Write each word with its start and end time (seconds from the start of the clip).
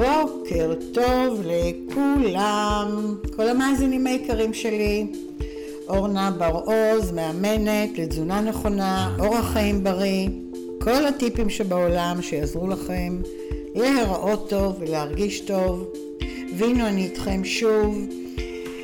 בוקר 0.00 0.74
טוב 0.94 1.40
לכולם, 1.44 3.14
כל 3.36 3.48
המאזינים 3.48 4.06
היקרים 4.06 4.54
שלי. 4.54 5.06
אורנה 5.88 6.30
בר-עוז, 6.30 7.12
מאמנת 7.12 7.98
לתזונה 7.98 8.40
נכונה, 8.40 9.16
אורח 9.18 9.52
חיים 9.52 9.84
בריא, 9.84 10.28
כל 10.80 11.06
הטיפים 11.06 11.50
שבעולם 11.50 12.22
שיעזרו 12.22 12.68
לכם 12.68 13.18
להיראות 13.74 14.50
טוב 14.50 14.76
ולהרגיש 14.78 15.40
טוב. 15.40 15.92
והנה 16.58 16.88
אני 16.88 17.04
איתכם 17.04 17.44
שוב. 17.44 17.98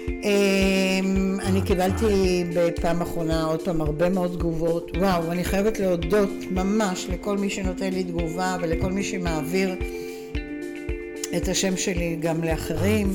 אמ, 0.08 1.38
אני 1.46 1.62
קיבלתי 1.62 2.44
בפעם 2.56 3.00
האחרונה 3.00 3.44
עוד 3.44 3.62
פעם 3.62 3.80
הרבה 3.80 4.08
מאוד 4.08 4.32
תגובות. 4.38 4.90
וואו, 4.96 5.32
אני 5.32 5.44
חייבת 5.44 5.80
להודות 5.80 6.30
ממש 6.50 7.06
לכל 7.10 7.38
מי 7.38 7.50
שנותן 7.50 7.92
לי 7.92 8.04
תגובה 8.04 8.56
ולכל 8.62 8.92
מי 8.92 9.04
שמעביר 9.04 9.74
את 11.36 11.48
השם 11.48 11.76
שלי 11.76 12.16
גם 12.20 12.44
לאחרים. 12.44 13.12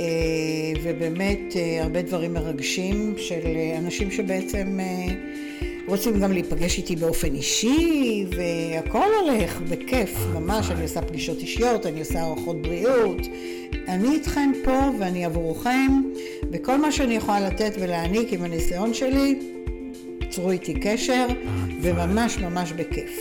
אה, 0.00 0.72
ובאמת 0.82 1.56
אה, 1.56 1.82
הרבה 1.82 2.02
דברים 2.02 2.34
מרגשים 2.34 3.14
של 3.16 3.40
אנשים 3.78 4.10
שבעצם 4.10 4.80
אה, 4.80 5.14
רוצים 5.86 6.20
גם 6.20 6.32
להיפגש 6.32 6.78
איתי 6.78 6.96
באופן 6.96 7.34
אישי, 7.34 8.26
והכל 8.36 9.08
הולך 9.20 9.60
בכיף, 9.60 10.18
ממש, 10.34 10.70
אני 10.70 10.82
עושה 10.82 11.02
פגישות 11.02 11.38
אישיות, 11.38 11.86
אני 11.86 12.00
עושה 12.00 12.20
הערכות 12.20 12.62
בריאות, 12.62 13.20
אני 13.88 14.08
איתכם 14.08 14.52
פה 14.64 14.90
ואני 14.98 15.24
עבורכם, 15.24 16.02
וכל 16.52 16.76
מה 16.76 16.92
שאני 16.92 17.16
יכולה 17.16 17.40
לתת 17.40 17.72
ולהעניק 17.80 18.32
עם 18.32 18.42
הניסיון 18.42 18.94
שלי, 18.94 19.38
צרו 20.30 20.50
איתי 20.50 20.74
קשר, 20.74 21.26
וממש 21.82 22.38
ממש 22.38 22.72
בכיף. 22.72 23.18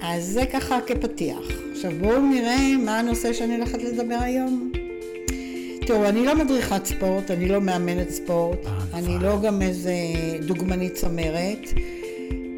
אז 0.00 0.24
זה 0.24 0.46
ככה 0.46 0.78
כפתיח. 0.86 1.71
עכשיו 1.84 1.98
בואו 2.00 2.20
נראה 2.20 2.76
מה 2.84 2.98
הנושא 2.98 3.32
שאני 3.32 3.56
הולכת 3.56 3.82
לדבר 3.82 4.18
היום. 4.20 4.72
תראו, 5.86 6.08
אני 6.08 6.26
לא 6.26 6.34
מדריכת 6.34 6.86
ספורט, 6.86 7.30
אני 7.30 7.48
לא 7.48 7.60
מאמנת 7.60 8.10
ספורט, 8.10 8.58
אני 8.94 9.18
לא 9.18 9.40
גם 9.40 9.62
איזה 9.62 9.92
דוגמנית 10.46 10.94
צמרת, 10.94 11.68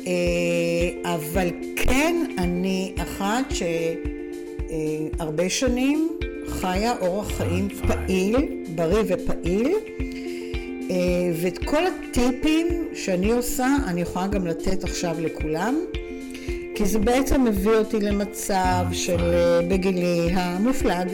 אה, 0.06 1.14
אבל 1.14 1.48
כן 1.76 2.26
אני 2.38 2.94
אחת 2.98 3.44
שהרבה 5.18 5.48
שנים 5.48 6.08
חיה 6.48 6.94
אורח 7.00 7.30
חיים 7.30 7.68
פעיל, 7.68 8.36
בריא 8.74 9.02
ופעיל, 9.06 9.74
אה, 10.90 10.96
ואת 11.42 11.58
כל 11.58 11.82
הטיפים 11.86 12.66
שאני 12.94 13.32
עושה 13.32 13.76
אני 13.86 14.00
יכולה 14.00 14.26
גם 14.26 14.46
לתת 14.46 14.84
עכשיו 14.84 15.16
לכולם, 15.20 15.74
כי 16.74 16.86
זה 16.86 16.98
בעצם 16.98 17.44
מביא 17.44 17.72
אותי 17.72 18.00
למצב 18.00 18.86
של 18.92 19.20
אה, 19.20 19.60
בגילי 19.68 20.30
המופלג. 20.32 21.08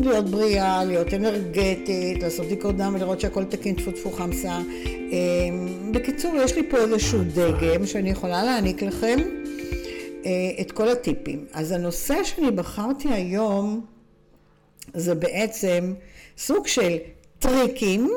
להיות 0.00 0.30
בריאה, 0.30 0.84
להיות 0.84 1.14
אנרגטית, 1.14 2.22
לעשות 2.22 2.46
בדיקות 2.46 2.76
דם 2.76 2.92
ולראות 2.94 3.20
שהכל 3.20 3.44
תקין, 3.44 3.74
טפו 3.74 3.90
טפו 3.90 4.10
חמסה. 4.10 4.58
בקיצור, 5.90 6.36
יש 6.36 6.56
לי 6.56 6.70
פה 6.70 6.76
איזשהו 6.76 7.18
דגם 7.24 7.86
שאני 7.86 8.10
יכולה 8.10 8.44
להעניק 8.44 8.82
לכם 8.82 9.16
אה, 10.26 10.30
את 10.60 10.72
כל 10.72 10.88
הטיפים. 10.88 11.46
אז 11.52 11.72
הנושא 11.72 12.24
שאני 12.24 12.50
בחרתי 12.50 13.08
היום 13.08 13.84
זה 14.94 15.14
בעצם 15.14 15.94
סוג 16.38 16.66
של 16.66 16.96
טריקים 17.38 18.10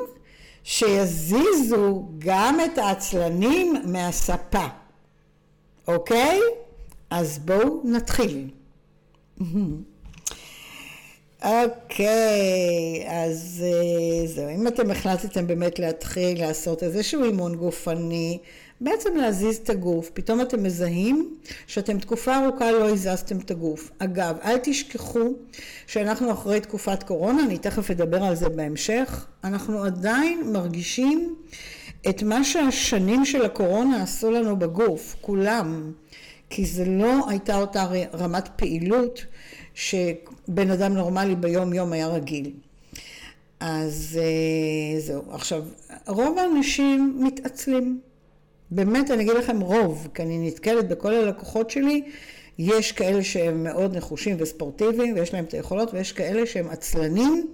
שיזיזו 0.64 2.06
גם 2.18 2.58
את 2.66 2.78
העצלנים 2.78 3.76
מהספה, 3.86 4.68
אוקיי? 5.94 6.40
אז 7.10 7.40
בואו 7.40 7.82
נתחיל. 7.86 8.48
אוקיי, 11.44 13.06
אז 13.08 13.64
אה, 13.66 14.28
זהו, 14.28 14.50
אם 14.50 14.68
אתם 14.68 14.92
החלטתם 14.92 15.48
באמת 15.48 15.80
להתחיל 15.80 16.40
לעשות 16.40 16.84
איזשהו 16.84 17.24
אימון 17.24 17.56
גופני, 17.56 18.38
בעצם 18.82 19.16
להזיז 19.16 19.58
את 19.58 19.70
הגוף, 19.70 20.10
פתאום 20.14 20.42
אתם 20.42 20.64
מזהים 20.64 21.38
שאתם 21.68 22.00
תקופה 22.00 22.38
ארוכה 22.38 22.72
לא 22.72 22.90
הזזתם 22.90 23.38
את 23.40 23.52
הגוף. 23.52 23.92
אגב, 24.00 24.36
אל 24.44 24.58
תשכחו 24.58 25.34
שאנחנו 25.88 26.32
אחרי 26.32 26.60
תקופת 26.60 27.04
קורונה, 27.04 27.44
אני 27.44 27.58
תכף 27.58 27.92
אדבר 27.92 28.24
על 28.24 28.36
זה 28.36 28.50
בהמשך, 28.50 29.26
אנחנו 29.44 29.84
עדיין 29.84 30.52
מרגישים 30.52 31.36
את 32.10 32.24
מה 32.24 32.44
שהשנים 32.44 33.26
של 33.26 33.46
הקורונה 33.46 34.04
עשו 34.04 34.32
לנו 34.32 34.60
בגוף, 34.60 35.16
כולם, 35.22 35.92
כי 36.50 36.66
זה 36.66 36.86
לא 36.86 37.30
הייתה 37.30 37.58
אותה 37.58 37.88
רמת 38.14 38.50
פעילות 38.56 39.26
שבן 39.74 40.72
אדם 40.72 40.94
נורמלי 40.94 41.36
ביום 41.36 41.74
יום 41.74 41.94
היה 41.94 42.08
רגיל. 42.08 42.52
אז 43.60 44.20
אה, 44.22 45.00
זהו. 45.00 45.24
עכשיו, 45.32 45.64
רוב 46.08 46.38
האנשים 46.38 47.18
מתעצלים. 47.20 48.00
באמת, 48.72 49.12
אני 49.12 49.24
אגיד 49.24 49.34
לכם 49.36 49.60
רוב, 49.60 50.08
כי 50.14 50.22
אני 50.22 50.48
נתקלת 50.48 50.88
בכל 50.88 51.14
הלקוחות 51.14 51.70
שלי, 51.70 52.04
יש 52.60 52.92
כאלה 52.92 53.24
שהם 53.24 53.64
מאוד 53.64 53.98
נחושים 53.98 54.36
וספורטיביים 54.40 55.16
ויש 55.16 55.34
להם 55.34 55.46
את 55.46 55.54
היכולות 55.54 55.94
ויש 55.94 56.12
כאלה 56.12 56.46
שהם 56.46 56.70
עצלנים 56.70 57.48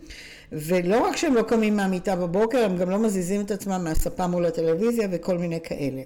ולא 0.52 1.08
רק 1.08 1.18
שהם 1.18 1.34
לא 1.34 1.42
קמים 1.42 1.76
מהמיטה 1.76 2.16
בבוקר, 2.16 2.66
הם 2.66 2.78
גם 2.78 2.90
לא 2.90 3.00
מזיזים 3.00 3.42
את 3.42 3.52
עצמם 3.52 3.82
מהספה 3.84 4.28
מול 4.28 4.46
הטלוויזיה 4.46 5.08
וכל 5.12 5.38
מיני 5.38 5.60
כאלה. 5.64 6.02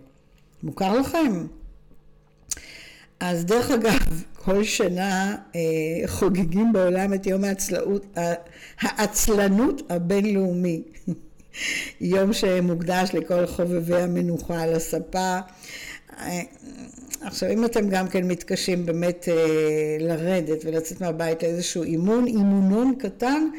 מוכר 0.64 1.00
לכם? 1.00 1.46
אז 3.20 3.46
דרך 3.46 3.72
אגב, 3.72 4.24
כל 4.44 4.64
שנה 4.64 5.36
אה, 5.56 5.62
חוגגים 6.08 6.74
בעולם 6.74 7.14
את 7.14 7.26
יום 7.26 7.44
העצלנות, 7.44 8.18
העצלנות 8.82 9.82
הבינלאומי. 9.90 10.84
יום 12.02 12.34
שמוקדש 12.34 13.10
לכל 13.14 13.46
חובבי 13.46 13.96
המנוחה 13.96 14.62
על 14.62 14.74
הספה. 14.76 15.40
אה, 16.20 16.42
עכשיו, 17.22 17.52
אם 17.52 17.66
אתם 17.66 17.90
גם 17.90 18.08
כן 18.08 18.28
מתקשים 18.28 18.86
באמת 18.86 19.28
אה, 19.32 19.98
לרדת 20.00 20.66
ולצאת 20.66 21.02
מהבית 21.02 21.44
לאיזשהו 21.44 21.84
אימון, 21.84 22.28
אימונון 22.28 22.96
קטן, 23.00 23.50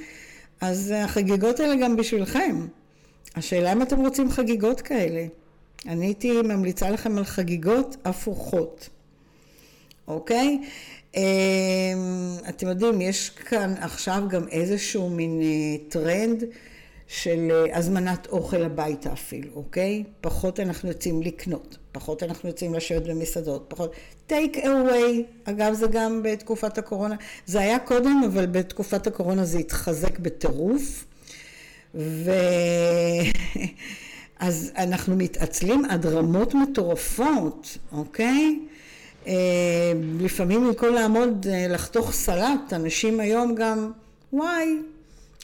אז 0.60 0.94
החגיגות 0.96 1.60
האלה 1.60 1.76
גם 1.82 1.96
בשבילכם. 1.96 2.66
השאלה 3.36 3.72
אם 3.72 3.82
אתם 3.82 4.00
רוצים 4.00 4.30
חגיגות 4.30 4.80
כאלה. 4.80 5.26
אני 5.88 6.06
הייתי 6.06 6.42
ממליצה 6.42 6.90
לכם 6.90 7.18
על 7.18 7.24
חגיגות 7.24 7.96
הפוכות. 8.04 8.88
אוקיי? 10.08 10.60
אמ, 11.16 11.22
אתם 12.48 12.68
יודעים, 12.68 13.00
יש 13.00 13.30
כאן 13.30 13.74
עכשיו 13.80 14.22
גם 14.28 14.48
איזשהו 14.48 15.10
מין 15.10 15.40
אה, 15.42 15.88
טרנד 15.88 16.44
של 17.08 17.48
אה, 17.50 17.78
הזמנת 17.78 18.26
אוכל 18.26 18.62
הביתה 18.62 19.12
אפילו, 19.12 19.50
אוקיי? 19.54 20.04
פחות 20.20 20.60
אנחנו 20.60 20.88
יוצאים 20.88 21.22
לקנות, 21.22 21.76
פחות 21.92 22.22
אנחנו 22.22 22.48
יוצאים 22.48 22.74
לשבת 22.74 23.02
במסעדות, 23.02 23.64
פחות... 23.68 23.92
טייק 24.26 24.56
אווי, 24.58 25.24
אגב 25.44 25.74
זה 25.74 25.86
גם 25.86 26.20
בתקופת 26.22 26.78
הקורונה, 26.78 27.16
זה 27.46 27.60
היה 27.60 27.78
קודם, 27.78 28.22
אבל 28.26 28.46
בתקופת 28.46 29.06
הקורונה 29.06 29.44
זה 29.44 29.58
התחזק 29.58 30.18
בטירוף. 30.18 31.04
ו... 31.94 32.30
אז 34.40 34.72
אנחנו 34.76 35.16
מתעצלים 35.16 35.84
עד 35.84 36.06
רמות 36.06 36.54
מטורפות, 36.54 37.78
אוקיי? 37.92 38.58
אה, 39.26 39.92
לפעמים 40.20 40.66
במקום 40.66 40.94
לעמוד 40.94 41.46
אה, 41.50 41.66
לחתוך 41.68 42.12
סלט, 42.12 42.72
אנשים 42.72 43.20
היום 43.20 43.54
גם, 43.54 43.92
וואי, 44.32 44.76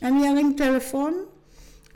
אני 0.03 0.31
ארים 0.31 0.55
טלפון 0.57 1.15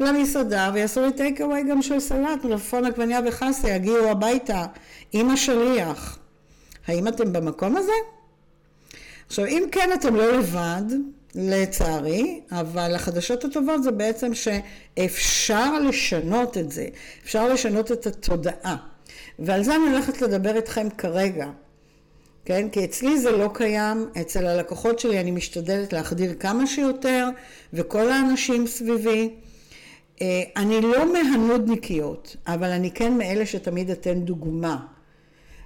למסעדה 0.00 0.70
ויעשו 0.74 1.00
לי 1.00 1.12
טייק 1.12 1.40
אווי 1.40 1.62
גם 1.70 1.82
של 1.82 2.00
סלט, 2.00 2.44
מלפפון 2.44 2.84
עגבניה 2.84 3.20
וחסה, 3.26 3.68
יגיעו 3.68 4.08
הביתה 4.08 4.66
עם 5.12 5.30
השליח. 5.30 6.18
האם 6.86 7.08
אתם 7.08 7.32
במקום 7.32 7.76
הזה? 7.76 7.92
עכשיו, 9.26 9.46
אם 9.46 9.64
כן, 9.72 9.90
אתם 9.94 10.16
לא 10.16 10.38
לבד, 10.38 10.82
לצערי, 11.34 12.40
אבל 12.52 12.94
החדשות 12.94 13.44
הטובות 13.44 13.82
זה 13.82 13.90
בעצם 13.90 14.32
שאפשר 14.34 15.78
לשנות 15.78 16.58
את 16.58 16.72
זה, 16.72 16.86
אפשר 17.24 17.48
לשנות 17.48 17.92
את 17.92 18.06
התודעה. 18.06 18.76
ועל 19.38 19.62
זה 19.62 19.76
אני 19.76 19.92
הולכת 19.92 20.22
לדבר 20.22 20.56
איתכם 20.56 20.88
כרגע. 20.98 21.46
כן? 22.44 22.68
כי 22.68 22.84
אצלי 22.84 23.18
זה 23.18 23.30
לא 23.30 23.50
קיים, 23.54 24.08
אצל 24.20 24.46
הלקוחות 24.46 24.98
שלי 24.98 25.20
אני 25.20 25.30
משתדלת 25.30 25.92
להחדיר 25.92 26.34
כמה 26.34 26.66
שיותר, 26.66 27.28
וכל 27.72 28.10
האנשים 28.10 28.66
סביבי. 28.66 29.30
אה, 30.22 30.42
אני 30.56 30.80
לא 30.80 31.12
מהנודניקיות, 31.12 32.36
אבל 32.46 32.70
אני 32.70 32.90
כן 32.90 33.18
מאלה 33.18 33.46
שתמיד 33.46 33.90
אתן 33.90 34.20
דוגמה. 34.20 34.86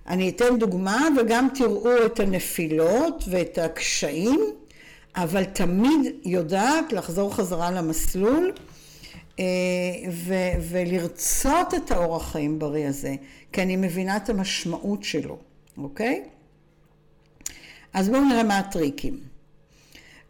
אני 0.06 0.28
אתן 0.28 0.58
דוגמה 0.58 1.08
וגם 1.20 1.48
תראו 1.54 2.06
את 2.06 2.20
הנפילות 2.20 3.24
ואת 3.28 3.58
הקשיים, 3.58 4.40
אבל 5.16 5.44
תמיד 5.44 6.14
יודעת 6.24 6.92
לחזור 6.92 7.34
חזרה 7.34 7.70
למסלול 7.70 8.52
אה, 9.38 9.44
ו- 10.10 10.52
ולרצות 10.70 11.74
את 11.74 11.90
האורח 11.90 12.32
חיים 12.32 12.58
בריא 12.58 12.88
הזה, 12.88 13.14
כי 13.52 13.62
אני 13.62 13.76
מבינה 13.76 14.16
את 14.16 14.28
המשמעות 14.30 15.04
שלו, 15.04 15.38
אוקיי? 15.78 16.24
אז 17.92 18.08
בואו 18.08 18.24
נראה 18.24 18.42
מה 18.42 18.58
הטריקים. 18.58 19.20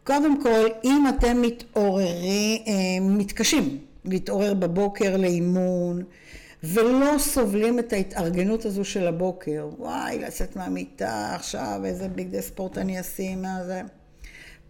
קודם 0.03 0.41
כל, 0.41 0.67
אם 0.83 1.05
אתם 1.09 1.41
מתעוררים, 1.41 2.61
אה, 2.67 2.73
מתקשים 3.01 3.79
להתעורר 4.05 4.53
בבוקר 4.53 5.17
לאימון, 5.17 6.03
ולא 6.63 7.15
סובלים 7.17 7.79
את 7.79 7.93
ההתארגנות 7.93 8.65
הזו 8.65 8.85
של 8.85 9.07
הבוקר, 9.07 9.69
וואי, 9.77 10.19
לצאת 10.19 10.55
מהמיטה 10.55 11.35
עכשיו, 11.35 11.81
איזה 11.85 12.07
בגדי 12.07 12.41
ספורט 12.41 12.77
אני 12.77 12.99
אשים, 12.99 13.41
מה 13.41 13.63
זה? 13.65 13.81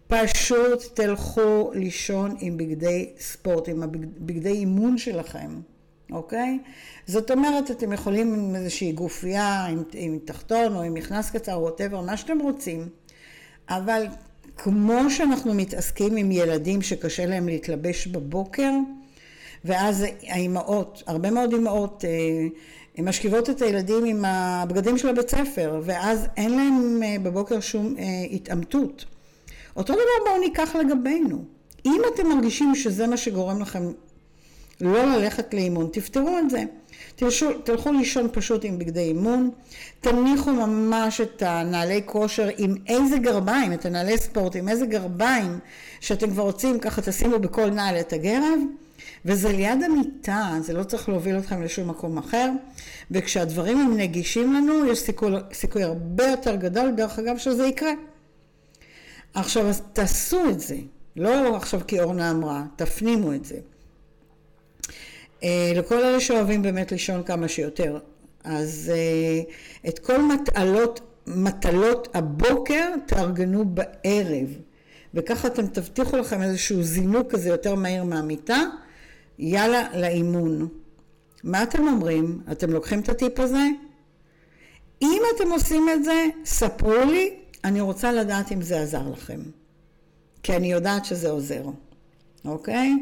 פשוט 0.06 0.82
תלכו 0.94 1.70
לישון 1.74 2.36
עם 2.40 2.56
בגדי 2.56 3.10
ספורט, 3.18 3.68
עם 3.68 3.82
הבגדי 3.82 4.50
אימון 4.50 4.98
שלכם, 4.98 5.60
אוקיי? 6.12 6.58
זאת 7.06 7.30
אומרת, 7.30 7.70
אתם 7.70 7.92
יכולים 7.92 8.34
עם 8.34 8.54
איזושהי 8.54 8.92
גופייה, 8.92 9.64
עם, 9.64 9.82
עם 9.92 10.18
תחתון 10.24 10.76
או 10.76 10.82
עם 10.82 10.94
מכנס 10.94 11.30
קצר, 11.30 11.60
ווטאבר, 11.60 12.00
מה 12.00 12.16
שאתם 12.16 12.38
רוצים, 12.38 12.88
אבל 13.68 14.06
כמו 14.56 15.10
שאנחנו 15.10 15.54
מתעסקים 15.54 16.16
עם 16.16 16.32
ילדים 16.32 16.82
שקשה 16.82 17.26
להם 17.26 17.48
להתלבש 17.48 18.06
בבוקר, 18.06 18.70
ואז 19.64 20.04
האימהות, 20.28 21.02
הרבה 21.06 21.30
מאוד 21.30 21.52
אימהות, 21.52 22.04
אה, 22.04 23.02
משכיבות 23.02 23.50
את 23.50 23.62
הילדים 23.62 24.04
עם 24.04 24.24
הבגדים 24.24 24.98
של 24.98 25.08
הבית 25.08 25.30
ספר, 25.30 25.80
ואז 25.84 26.26
אין 26.36 26.50
להם 26.50 27.02
אה, 27.04 27.16
בבוקר 27.22 27.60
שום 27.60 27.94
אה, 27.98 28.04
התעמתות. 28.30 29.04
אותו 29.76 29.92
דבר 29.92 30.24
בואו 30.26 30.40
ניקח 30.40 30.76
לגבינו. 30.76 31.44
אם 31.86 32.00
אתם 32.14 32.28
מרגישים 32.28 32.74
שזה 32.74 33.06
מה 33.06 33.16
שגורם 33.16 33.60
לכם 33.60 33.92
לא 34.80 35.04
ללכת 35.04 35.54
לאימון, 35.54 35.88
תפתרו 35.92 36.38
את 36.38 36.50
זה. 36.50 36.64
תלשו, 37.16 37.52
תלכו 37.64 37.92
לישון 37.92 38.28
פשוט 38.32 38.64
עם 38.64 38.78
בגדי 38.78 39.00
אימון, 39.00 39.50
תניחו 40.00 40.52
ממש 40.52 41.20
את 41.20 41.42
הנעלי 41.42 42.02
כושר 42.04 42.48
עם 42.58 42.74
איזה 42.86 43.18
גרביים, 43.18 43.72
את 43.72 43.86
הנעלי 43.86 44.18
ספורט 44.18 44.56
עם 44.56 44.68
איזה 44.68 44.86
גרביים 44.86 45.58
שאתם 46.00 46.30
כבר 46.30 46.42
רוצים, 46.42 46.78
ככה 46.78 47.02
תשימו 47.02 47.38
בכל 47.38 47.70
נעל 47.70 47.96
את 48.00 48.12
הגרב, 48.12 48.58
וזה 49.26 49.48
ליד 49.48 49.82
המיטה, 49.82 50.50
זה 50.60 50.72
לא 50.72 50.82
צריך 50.82 51.08
להוביל 51.08 51.38
אתכם 51.38 51.62
לשום 51.62 51.88
מקום 51.90 52.18
אחר, 52.18 52.50
וכשהדברים 53.10 53.78
הם 53.78 53.96
נגישים 53.96 54.52
לנו, 54.52 54.86
יש 54.86 54.98
סיכוי, 54.98 55.32
סיכוי 55.52 55.82
הרבה 55.82 56.26
יותר 56.26 56.56
גדול, 56.56 56.90
דרך 56.90 57.18
אגב, 57.18 57.38
שזה 57.38 57.66
יקרה. 57.66 57.92
עכשיו, 59.34 59.68
אז 59.68 59.82
תעשו 59.92 60.50
את 60.50 60.60
זה, 60.60 60.76
לא 61.16 61.56
עכשיו 61.56 61.80
כי 61.86 62.00
אורנה 62.00 62.30
אמרה, 62.30 62.64
תפנימו 62.76 63.34
את 63.34 63.44
זה. 63.44 63.56
אה, 65.42 65.72
לכל 65.74 66.04
אלה 66.04 66.20
שאוהבים 66.20 66.62
באמת 66.62 66.92
לישון 66.92 67.22
כמה 67.22 67.48
שיותר, 67.48 67.98
אז 68.44 68.92
אה, 68.94 69.42
את 69.88 69.98
כל 69.98 70.22
מטלות, 70.22 71.00
מטלות 71.26 72.08
הבוקר 72.14 72.88
תארגנו 73.06 73.64
בערב, 73.64 74.48
וככה 75.14 75.48
אתם 75.48 75.66
תבטיחו 75.66 76.16
לכם 76.16 76.42
איזשהו 76.42 76.82
זינוק 76.82 77.32
כזה 77.32 77.48
יותר 77.48 77.74
מהיר 77.74 78.04
מהמיטה, 78.04 78.62
יאללה 79.38 79.88
לאימון. 79.94 80.68
מה 81.44 81.62
אתם 81.62 81.88
אומרים? 81.88 82.42
אתם 82.52 82.70
לוקחים 82.70 83.00
את 83.00 83.08
הטיפ 83.08 83.40
הזה? 83.40 83.66
אם 85.02 85.22
אתם 85.36 85.50
עושים 85.50 85.88
את 85.94 86.04
זה, 86.04 86.24
ספרו 86.44 87.04
לי, 87.06 87.34
אני 87.64 87.80
רוצה 87.80 88.12
לדעת 88.12 88.52
אם 88.52 88.62
זה 88.62 88.80
עזר 88.80 89.08
לכם. 89.12 89.40
כי 90.42 90.56
אני 90.56 90.72
יודעת 90.72 91.04
שזה 91.04 91.30
עוזר, 91.30 91.62
אוקיי? 92.44 92.92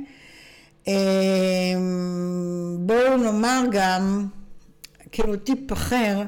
אמ, 0.87 0.93
בואו 2.81 3.17
נאמר 3.17 3.63
גם, 3.71 4.27
כאילו 5.13 5.37
טיפ 5.37 5.73
אחר, 5.73 6.23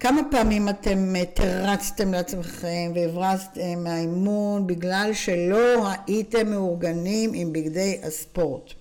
כמה 0.00 0.20
פעמים 0.30 0.68
אתם 0.68 1.14
תרצתם 1.34 2.12
לעצמכם 2.12 2.92
והברזתם 2.94 3.84
מהאימון 3.84 4.66
בגלל 4.66 5.10
שלא 5.12 5.88
הייתם 6.06 6.50
מאורגנים 6.50 7.30
עם 7.34 7.52
בגדי 7.52 8.00
הספורט. 8.02 8.74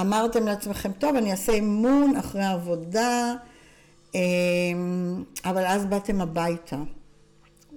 אמרתם 0.00 0.46
לעצמכם, 0.46 0.92
טוב, 0.92 1.16
אני 1.16 1.30
אעשה 1.30 1.52
אימון 1.52 2.16
אחרי 2.16 2.44
עבודה, 2.44 3.34
אמ, 4.14 5.24
אבל 5.44 5.64
אז 5.66 5.86
באתם 5.86 6.20
הביתה. 6.20 6.76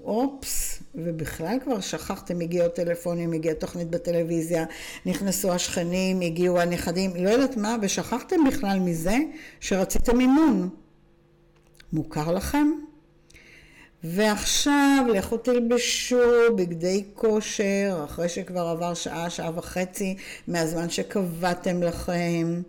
אופס, 0.03 0.83
ובכלל 0.95 1.57
כבר 1.63 1.79
שכחתם, 1.79 2.41
הגיעו 2.41 2.69
טלפונים, 2.69 3.33
הגיעה 3.33 3.55
תוכנית 3.55 3.89
בטלוויזיה, 3.89 4.65
נכנסו 5.05 5.51
השכנים, 5.51 6.21
הגיעו 6.21 6.59
הנכדים, 6.59 7.11
לא 7.15 7.29
יודעת 7.29 7.57
מה, 7.57 7.75
ושכחתם 7.81 8.35
בכלל 8.47 8.79
מזה 8.79 9.17
שרציתם 9.59 10.19
אימון. 10.19 10.69
מוכר 11.93 12.31
לכם? 12.31 12.67
ועכשיו 14.03 15.05
לכו 15.13 15.37
תלבשו 15.37 16.55
בגדי 16.55 17.03
כושר, 17.13 18.01
אחרי 18.05 18.29
שכבר 18.29 18.67
עבר 18.67 18.93
שעה, 18.93 19.29
שעה 19.29 19.51
וחצי 19.55 20.15
מהזמן 20.47 20.89
שקבעתם 20.89 21.83
לכם, 21.83 22.61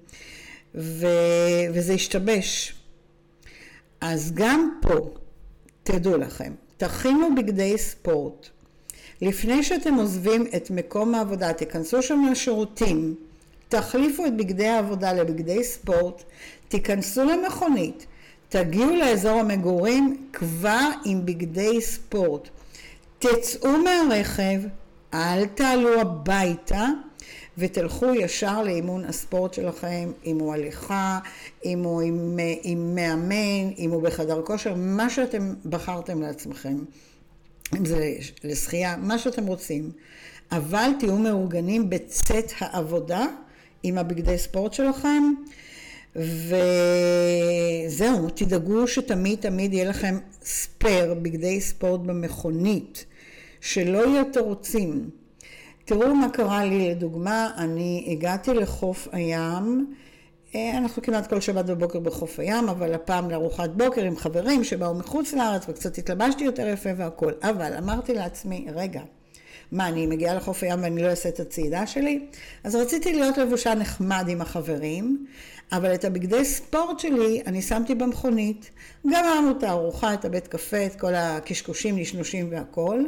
ו... 0.75 1.07
וזה 1.75 1.93
השתבש. 1.93 2.75
אז 4.01 4.33
גם 4.35 4.79
פה, 4.83 5.11
תדעו 5.83 6.17
לכם, 6.17 6.53
תכינו 6.77 7.35
בגדי 7.35 7.79
ספורט. 7.79 8.49
לפני 9.23 9.63
שאתם 9.63 9.95
עוזבים 9.95 10.47
את 10.57 10.71
מקום 10.71 11.15
העבודה, 11.15 11.53
תיכנסו 11.53 12.03
שם 12.03 12.27
לשירותים, 12.33 13.15
תחליפו 13.69 14.27
את 14.27 14.37
בגדי 14.37 14.67
העבודה 14.67 15.13
לבגדי 15.13 15.65
ספורט, 15.65 16.23
תיכנסו 16.69 17.25
למכונית, 17.25 18.07
תגיעו 18.51 18.97
לאזור 18.97 19.41
המגורים 19.41 20.27
כבר 20.33 20.89
עם 21.05 21.27
בגדי 21.27 21.81
ספורט. 21.81 22.49
תצאו 23.19 23.71
מהרכב, 23.79 24.61
אל 25.15 25.47
תעלו 25.47 26.01
הביתה 26.01 26.87
ותלכו 27.59 28.15
ישר 28.15 28.63
לאימון 28.63 29.05
הספורט 29.05 29.55
שלכם, 29.55 30.13
אם 30.25 30.39
הוא 30.39 30.55
הליכה, 30.55 31.19
אם 31.65 31.83
הוא 31.83 32.03
עם, 32.03 32.39
עם 32.63 32.95
מאמן, 32.95 33.71
אם 33.79 33.91
הוא 33.91 34.03
בחדר 34.03 34.43
כושר, 34.43 34.75
מה 34.77 35.11
שאתם 35.11 35.55
בחרתם 35.65 36.23
לעצמכם. 36.23 36.77
אם 37.77 37.85
זה 37.85 38.15
לשחייה, 38.45 38.97
מה 38.97 39.19
שאתם 39.19 39.47
רוצים. 39.47 39.91
אבל 40.53 40.91
תהיו 40.99 41.17
מאורגנים 41.17 41.91
בצאת 41.91 42.53
העבודה 42.59 43.27
עם 43.83 43.99
הבגדי 43.99 44.39
ספורט 44.39 44.73
שלכם. 44.73 45.23
וזהו, 46.21 48.29
תדאגו 48.35 48.89
שתמיד 48.89 49.39
תמיד 49.39 49.73
יהיה 49.73 49.89
לכם 49.89 50.19
ספייר, 50.43 51.15
בגדי 51.15 51.61
ספורט 51.61 52.01
במכונית, 52.01 53.05
שלא 53.61 54.07
יהיו 54.07 54.25
תירוצים. 54.33 55.11
תראו 55.85 56.15
מה 56.15 56.29
קרה 56.29 56.65
לי 56.65 56.91
לדוגמה, 56.91 57.51
אני 57.57 58.09
הגעתי 58.11 58.55
לחוף 58.55 59.09
הים, 59.13 59.95
אה, 60.55 60.79
אנחנו 60.79 61.03
כמעט 61.03 61.27
כל 61.27 61.41
שבת 61.41 61.65
בבוקר 61.65 62.01
בחוף 62.01 62.39
הים, 62.39 62.69
אבל 62.69 62.95
הפעם 62.95 63.31
לארוחת 63.31 63.71
בוקר 63.71 64.05
עם 64.05 64.17
חברים 64.17 64.65
שבאו 64.65 64.95
מחוץ 64.95 65.33
לארץ 65.33 65.69
וקצת 65.69 65.99
התלבשתי 65.99 66.45
יותר 66.45 66.69
יפה 66.69 66.91
והכל, 66.97 67.33
אבל 67.43 67.73
אמרתי 67.79 68.15
לעצמי, 68.15 68.67
רגע, 68.75 69.03
מה, 69.73 69.89
אני 69.89 70.07
מגיעה 70.07 70.35
לחוף 70.35 70.63
הים 70.63 70.83
ואני 70.83 71.03
לא 71.03 71.09
אעשה 71.09 71.29
את 71.29 71.41
הצעידה 71.41 71.87
שלי? 71.87 72.27
אז 72.65 72.75
רציתי 72.75 73.13
להיות 73.13 73.39
לבושה 73.39 73.75
נחמד 73.75 74.25
עם 74.29 74.41
החברים, 74.41 75.27
אבל 75.73 75.95
את 75.95 76.05
הבגדי 76.05 76.45
ספורט 76.45 76.99
שלי 76.99 77.43
אני 77.47 77.63
שמתי 77.63 77.95
במכונית. 77.95 78.71
גמרנו 79.07 79.51
את 79.51 79.63
הארוחה, 79.63 80.15
את 80.15 80.25
הבית 80.25 80.49
קפה, 80.49 80.87
את 80.87 81.01
כל 81.01 81.15
הקשקושים, 81.15 81.97
נשנושים 81.99 82.49
והכל. 82.51 83.05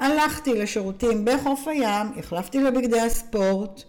הלכתי 0.00 0.54
לשירותים 0.54 1.24
בחוף 1.24 1.68
הים, 1.68 2.06
החלפתי 2.18 2.60
לבגדי 2.60 3.00
הספורט, 3.00 3.82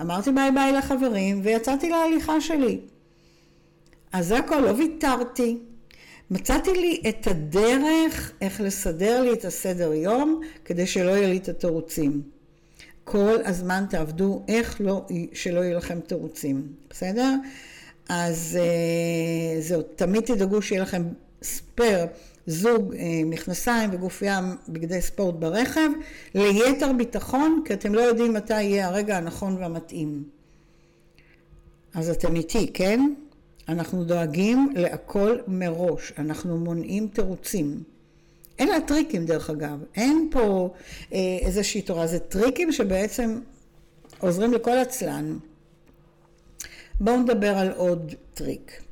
אמרתי 0.00 0.32
ביי 0.32 0.50
ביי 0.50 0.72
לחברים 0.72 1.40
ויצאתי 1.44 1.90
להליכה 1.90 2.40
שלי. 2.40 2.80
אז 4.12 4.26
זה 4.26 4.38
הכל, 4.38 4.60
לא 4.60 4.70
ויתרתי. 4.70 5.58
מצאתי 6.32 6.72
לי 6.72 7.02
את 7.08 7.26
הדרך 7.26 8.32
איך 8.40 8.60
לסדר 8.60 9.22
לי 9.22 9.32
את 9.32 9.44
הסדר 9.44 9.92
יום 9.92 10.40
כדי 10.64 10.86
שלא 10.86 11.10
יהיו 11.10 11.28
לי 11.28 11.36
את 11.36 11.48
התירוצים. 11.48 12.22
כל 13.04 13.36
הזמן 13.44 13.84
תעבדו 13.90 14.42
איך 14.48 14.80
לא, 14.80 15.06
שלא 15.32 15.60
יהיו 15.60 15.78
לכם 15.78 16.00
תירוצים, 16.00 16.72
בסדר? 16.90 17.34
אז 18.08 18.58
אה, 18.60 19.60
זהו, 19.60 19.82
תמיד 19.82 20.22
תדאגו 20.22 20.62
שיהיה 20.62 20.82
לכם 20.82 21.02
ספייר, 21.42 22.06
זוג 22.46 22.94
אה, 22.94 23.00
מכנסיים 23.24 23.90
וגופייה 23.92 24.40
בגדי 24.68 25.00
ספורט 25.00 25.34
ברכב, 25.34 25.88
ליתר 26.34 26.92
ביטחון, 26.92 27.62
כי 27.64 27.74
אתם 27.74 27.94
לא 27.94 28.00
יודעים 28.00 28.34
מתי 28.34 28.62
יהיה 28.62 28.86
הרגע 28.86 29.16
הנכון 29.16 29.56
והמתאים. 29.56 30.24
אז 31.94 32.10
אתם 32.10 32.36
איתי, 32.36 32.70
כן? 32.74 33.14
אנחנו 33.68 34.04
דואגים 34.04 34.72
להכל 34.74 35.38
מראש, 35.48 36.12
אנחנו 36.18 36.58
מונעים 36.58 37.08
תירוצים. 37.08 37.82
אלה 38.60 38.76
הטריקים 38.76 39.26
דרך 39.26 39.50
אגב, 39.50 39.78
אין 39.94 40.28
פה 40.30 40.74
אה, 41.12 41.18
איזושהי 41.40 41.82
תורה, 41.82 42.06
זה 42.06 42.18
טריקים 42.18 42.72
שבעצם 42.72 43.40
עוזרים 44.18 44.52
לכל 44.52 44.78
עצלן. 44.78 45.38
בואו 47.00 47.20
נדבר 47.20 47.58
על 47.58 47.72
עוד 47.72 48.14
טריק. 48.34 48.82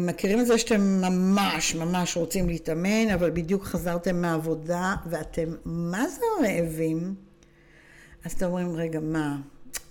מכירים 0.00 0.40
את 0.40 0.46
זה 0.46 0.58
שאתם 0.58 0.80
ממש 0.80 1.74
ממש 1.74 2.16
רוצים 2.16 2.48
להתאמן, 2.48 3.10
אבל 3.14 3.30
בדיוק 3.30 3.64
חזרתם 3.64 4.20
מהעבודה 4.20 4.94
ואתם 5.06 5.54
מה 5.64 6.08
זה 6.08 6.20
רעבים? 6.42 7.14
אז 8.24 8.32
אתם 8.32 8.46
אומרים, 8.46 8.76
רגע, 8.76 9.00
מה? 9.00 9.36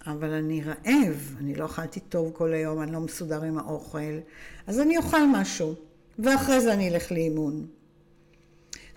אבל 0.07 0.33
אני 0.33 0.61
רעב, 0.61 1.35
אני 1.39 1.55
לא 1.55 1.65
אכלתי 1.65 1.99
טוב 1.99 2.31
כל 2.33 2.53
היום, 2.53 2.81
אני 2.81 2.91
לא 2.91 2.99
מסודר 2.99 3.41
עם 3.41 3.57
האוכל, 3.57 4.19
אז 4.67 4.79
אני 4.79 4.97
אוכל 4.97 5.25
משהו, 5.27 5.73
ואחרי 6.19 6.61
זה 6.61 6.73
אני 6.73 6.89
אלך 6.89 7.11
לאימון. 7.11 7.67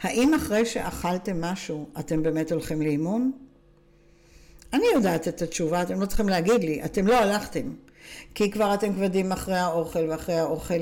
האם 0.01 0.35
אחרי 0.35 0.67
שאכלתם 0.67 1.41
משהו, 1.41 1.89
אתם 1.99 2.23
באמת 2.23 2.53
הולכים 2.53 2.83
לאימון? 2.83 3.33
אני 4.73 4.85
יודעת 4.95 5.29
את 5.29 5.43
התשובה, 5.43 5.83
אתם 5.83 6.01
לא 6.01 6.07
צריכים 6.07 6.29
להגיד 6.29 6.65
לי, 6.65 6.85
אתם 6.85 7.07
לא 7.07 7.19
הלכתם. 7.19 7.73
כי 8.35 8.51
כבר 8.51 8.75
אתם 8.75 8.95
כבדים 8.95 9.33
אחרי 9.33 9.59
האוכל, 9.59 10.11
ואחרי 10.11 10.35
האוכל 10.35 10.81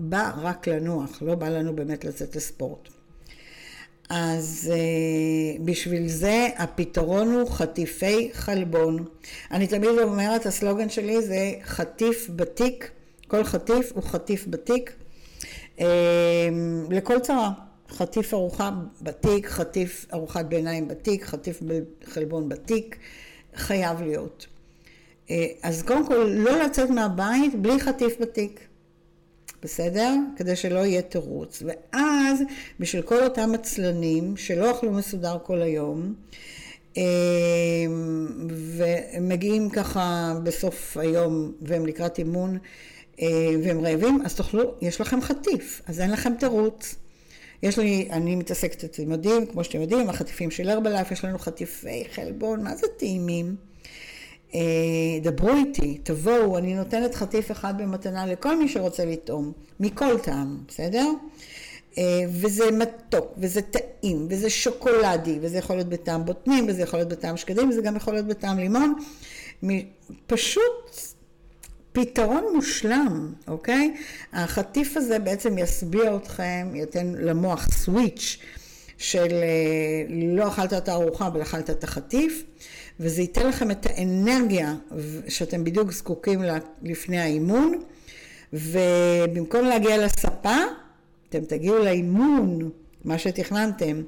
בא 0.00 0.32
רק 0.36 0.68
לנוח, 0.68 1.22
לא 1.22 1.34
בא 1.34 1.48
לנו 1.48 1.76
באמת 1.76 2.04
לצאת 2.04 2.36
לספורט. 2.36 2.88
אז 4.08 4.72
uh, 4.72 5.62
בשביל 5.62 6.08
זה 6.08 6.48
הפתרון 6.56 7.32
הוא 7.32 7.50
חטיפי 7.50 8.30
חלבון. 8.32 9.04
אני 9.50 9.66
תמיד 9.66 9.90
אומרת, 10.02 10.46
הסלוגן 10.46 10.88
שלי 10.88 11.22
זה 11.22 11.52
חטיף 11.64 12.30
בתיק, 12.36 12.90
כל 13.28 13.44
חטיף 13.44 13.92
הוא 13.94 14.02
חטיף 14.02 14.44
בתיק 14.48 14.92
uh, 15.78 15.82
לכל 16.90 17.18
צרה. 17.18 17.50
חטיף 17.90 18.34
ארוחה 18.34 18.70
בתיק, 19.02 19.46
חטיף 19.46 20.06
ארוחת 20.12 20.44
ביניים 20.44 20.88
בתיק, 20.88 21.24
חטיף 21.24 21.60
חלבון 22.04 22.48
בתיק, 22.48 22.96
חייב 23.56 24.02
להיות. 24.02 24.46
Uh, 25.26 25.30
אז 25.62 25.82
קודם 25.82 26.06
כל, 26.06 26.30
לא 26.34 26.62
לצאת 26.62 26.90
מהבית 26.90 27.54
בלי 27.54 27.80
חטיף 27.80 28.20
בתיק. 28.20 28.60
בסדר? 29.64 30.14
כדי 30.36 30.56
שלא 30.56 30.78
יהיה 30.78 31.02
תירוץ. 31.02 31.62
ואז, 31.66 32.42
בשביל 32.80 33.02
כל 33.02 33.22
אותם 33.22 33.50
עצלנים 33.54 34.36
שלא 34.36 34.70
אכלו 34.70 34.92
מסודר 34.92 35.38
כל 35.42 35.62
היום, 35.62 36.14
אמ, 36.96 37.02
והם 38.50 39.28
מגיעים 39.28 39.70
ככה 39.70 40.34
בסוף 40.42 40.96
היום 40.96 41.52
והם 41.62 41.86
לקראת 41.86 42.18
אימון 42.18 42.58
אה, 43.20 43.26
והם 43.62 43.86
רעבים, 43.86 44.22
אז 44.24 44.34
תאכלו, 44.34 44.74
יש 44.80 45.00
לכם 45.00 45.20
חטיף, 45.20 45.82
אז 45.86 46.00
אין 46.00 46.10
לכם 46.10 46.32
תירוץ. 46.38 46.94
יש 47.62 47.78
לי, 47.78 48.08
אני 48.10 48.36
מתעסקת, 48.36 48.84
אתם 48.84 49.12
יודעים, 49.12 49.46
כמו 49.46 49.64
שאתם 49.64 49.80
יודעים, 49.80 50.08
החטיפים 50.08 50.50
של 50.50 50.68
הרבלייף, 50.68 51.10
יש 51.10 51.24
לנו 51.24 51.38
חטיפי 51.38 52.04
חלבון, 52.14 52.64
מה 52.64 52.76
זה 52.76 52.86
טעימים? 52.98 53.56
אה, 54.54 54.60
דברו 55.22 55.54
איתי, 55.56 55.98
תבואו, 56.02 56.58
אני 56.58 56.74
נותנת 56.74 57.14
חטיף 57.14 57.50
אחד 57.50 57.82
במתנה 57.82 58.26
לכל 58.26 58.56
מי 58.56 58.68
שרוצה 58.68 59.04
לטעום, 59.04 59.52
מכל 59.80 60.18
טעם, 60.18 60.58
בסדר? 60.68 61.10
אה, 61.98 62.20
וזה 62.28 62.70
מתוק, 62.70 63.32
וזה 63.38 63.62
טעים, 63.62 64.26
וזה 64.30 64.50
שוקולדי, 64.50 65.38
וזה 65.40 65.58
יכול 65.58 65.76
להיות 65.76 65.88
בטעם 65.88 66.24
בוטנים, 66.24 66.66
וזה 66.68 66.82
יכול 66.82 66.98
להיות 66.98 67.08
בטעם 67.08 67.36
שקדים, 67.36 67.68
וזה 67.68 67.82
גם 67.82 67.96
יכול 67.96 68.14
להיות 68.14 68.26
בטעם 68.26 68.58
לימון. 68.58 68.94
פשוט 70.26 71.00
פתרון 71.92 72.44
מושלם, 72.54 73.32
אוקיי? 73.48 73.94
החטיף 74.32 74.96
הזה 74.96 75.18
בעצם 75.18 75.58
ישביע 75.58 76.16
אתכם, 76.16 76.72
ייתן 76.74 77.12
למוח 77.18 77.68
סוויץ' 77.72 78.38
של 78.98 79.32
אה, 79.32 80.04
לא 80.10 80.48
אכלת 80.48 80.72
את 80.72 80.88
הארוחה 80.88 81.26
אבל 81.26 81.42
אכלת 81.42 81.70
את 81.70 81.84
החטיף. 81.84 82.42
וזה 83.00 83.22
ייתן 83.22 83.46
לכם 83.46 83.70
את 83.70 83.86
האנרגיה 83.86 84.74
שאתם 85.28 85.64
בדיוק 85.64 85.92
זקוקים 85.92 86.42
לה 86.42 86.58
לפני 86.82 87.18
האימון, 87.18 87.82
ובמקום 88.52 89.64
להגיע 89.64 90.04
לספה, 90.04 90.56
אתם 91.28 91.44
תגיעו 91.44 91.78
לאימון, 91.78 92.70
מה 93.04 93.18
שתכננתם, 93.18 94.02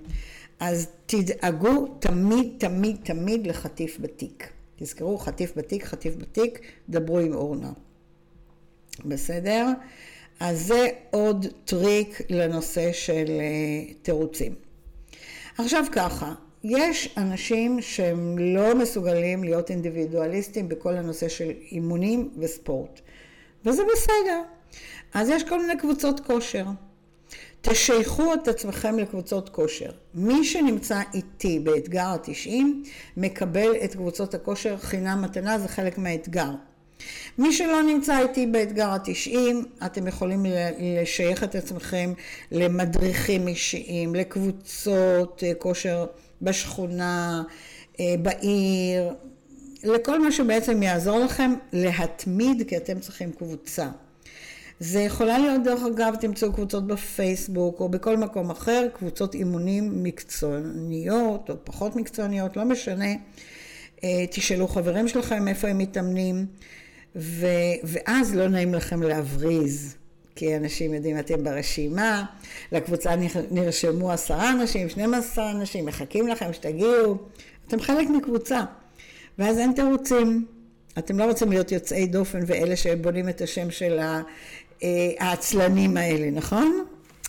אז 0.61 0.89
תדאגו 1.07 1.87
תמיד, 1.99 2.53
תמיד, 2.59 2.97
תמיד 3.03 3.47
לחטיף 3.47 3.97
בתיק. 4.01 4.49
תזכרו, 4.77 5.19
חטיף 5.19 5.53
בתיק, 5.57 5.85
חטיף 5.85 6.17
בתיק, 6.17 6.61
דברו 6.89 7.19
עם 7.19 7.35
אורנה. 7.35 7.73
בסדר? 9.05 9.67
אז 10.41 10.67
זה 10.67 10.89
עוד 11.11 11.47
טריק 11.65 12.21
לנושא 12.31 12.93
של 12.93 13.25
uh, 13.27 13.95
תירוצים. 14.03 14.55
עכשיו 15.59 15.85
ככה, 15.93 16.35
יש 16.69 17.15
אנשים 17.17 17.81
שהם 17.81 18.39
לא 18.39 18.75
מסוגלים 18.75 19.45
להיות 19.45 19.71
אינדיבידואליסטים 19.71 20.69
בכל 20.69 20.97
הנושא 20.97 21.29
של 21.29 21.51
אימונים 21.73 22.31
וספורט, 22.39 23.01
וזה 23.65 23.83
בסדר. 23.93 24.43
אז 25.15 25.29
יש 25.29 25.45
כל 25.45 25.61
מיני 25.61 25.79
קבוצות 25.79 26.21
כושר. 26.21 26.65
תשייכו 27.61 28.35
את 28.35 28.49
עצמכם 28.49 28.99
לקבוצות 28.99 29.49
כושר. 29.49 29.91
מי 30.15 30.45
שנמצא 30.45 31.01
איתי 31.15 31.59
באתגר 31.59 32.15
התשעים 32.15 32.83
מקבל 33.17 33.77
את 33.85 33.95
קבוצות 33.95 34.35
הכושר 34.35 34.77
חינם 34.79 35.23
מתנה, 35.23 35.59
זה 35.59 35.69
חלק 35.69 35.99
מהאתגר. 35.99 36.51
מי 37.39 37.53
שלא 37.53 37.83
נמצא 37.83 38.19
איתי 38.19 38.47
באתגר 38.47 38.95
התשעים, 38.95 39.65
אתם 39.87 40.07
יכולים 40.07 40.47
לשייך 40.81 41.45
את 41.45 41.55
עצמכם 41.55 42.13
למדריכים 42.53 43.49
אישיים, 43.49 44.15
לקבוצות 44.15 45.43
אה, 45.47 45.55
כושר 45.55 46.07
בשכונה, 46.43 47.43
אה, 48.01 48.15
בעיר, 48.23 49.15
לכל 49.85 50.23
מה 50.23 50.33
שבעצם 50.33 50.83
יעזור 50.83 51.19
לכם 51.19 51.55
להתמיד, 51.73 52.69
כי 52.69 52.77
אתם 52.77 53.01
צריכים 53.01 53.33
קבוצה. 53.33 53.89
זה 54.81 55.01
יכולה 55.01 55.39
להיות, 55.39 55.63
דרך 55.65 55.83
אגב, 55.83 56.15
תמצאו 56.21 56.53
קבוצות 56.53 56.87
בפייסבוק 56.87 57.81
או 57.81 57.89
בכל 57.89 58.17
מקום 58.17 58.51
אחר, 58.51 58.89
קבוצות 58.95 59.35
אימונים 59.35 60.03
מקצועניות 60.03 61.51
או 61.51 61.55
פחות 61.65 61.97
מקצועניות, 61.97 62.57
לא 62.57 62.65
משנה. 62.65 63.13
אה, 64.05 64.25
תשאלו 64.31 64.69
חברים 64.69 65.09
שלכם 65.09 65.49
איפה 65.49 65.69
הם 65.69 65.79
מתאמנים, 65.79 66.47
ו, 67.17 67.47
ואז 67.85 68.35
לא 68.35 68.49
נעים 68.49 68.75
לכם 68.75 69.03
להבריז. 69.03 69.97
כי 70.37 70.57
אנשים 70.57 70.95
יודעים 70.95 71.19
אתם 71.19 71.45
ברשימה, 71.45 72.25
לקבוצה 72.73 73.15
נרשמו 73.51 74.13
עשרה 74.13 74.51
אנשים, 74.51 74.89
12 74.89 75.51
אנשים, 75.51 75.87
מחכים 75.87 76.29
לכם 76.29 76.53
שתגיעו, 76.53 77.17
אתם 77.69 77.81
חלק 77.81 78.09
מקבוצה, 78.09 78.65
ואז 79.39 79.59
אין 79.59 79.73
תירוצים. 79.73 80.47
אתם 80.99 81.19
לא 81.19 81.25
רוצים 81.25 81.51
להיות 81.51 81.73
יוצאי 81.73 82.07
דופן 82.07 82.41
ואלה 82.47 82.77
שבונים 82.77 83.29
את 83.29 83.41
השם 83.41 83.71
של 83.71 83.99
אה, 84.83 85.11
העצלנים 85.19 85.97
האלה, 85.97 86.31
נכון? 86.31 86.85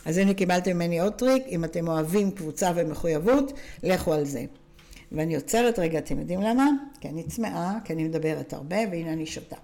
אז 0.06 0.18
הנה 0.18 0.34
קיבלתם 0.34 0.72
ממני 0.72 1.00
עוד 1.00 1.14
טריק, 1.14 1.44
אם 1.48 1.64
אתם 1.64 1.88
אוהבים 1.88 2.32
קבוצה 2.32 2.72
ומחויבות, 2.76 3.54
לכו 3.84 4.14
על 4.14 4.26
זה. 4.26 4.46
ואני 5.12 5.36
עוצרת 5.36 5.80
רגע, 5.80 6.00
אתם 6.00 6.20
יודעים 6.20 6.42
למה? 6.42 6.66
כי 7.02 7.08
אני 7.08 7.24
צמאה, 7.24 7.74
כי 7.86 7.94
אני 7.94 8.04
מדברת 8.04 8.54
הרבה, 8.54 8.78
והנה 8.92 9.14
אני 9.14 9.26
שותה. 9.26 9.56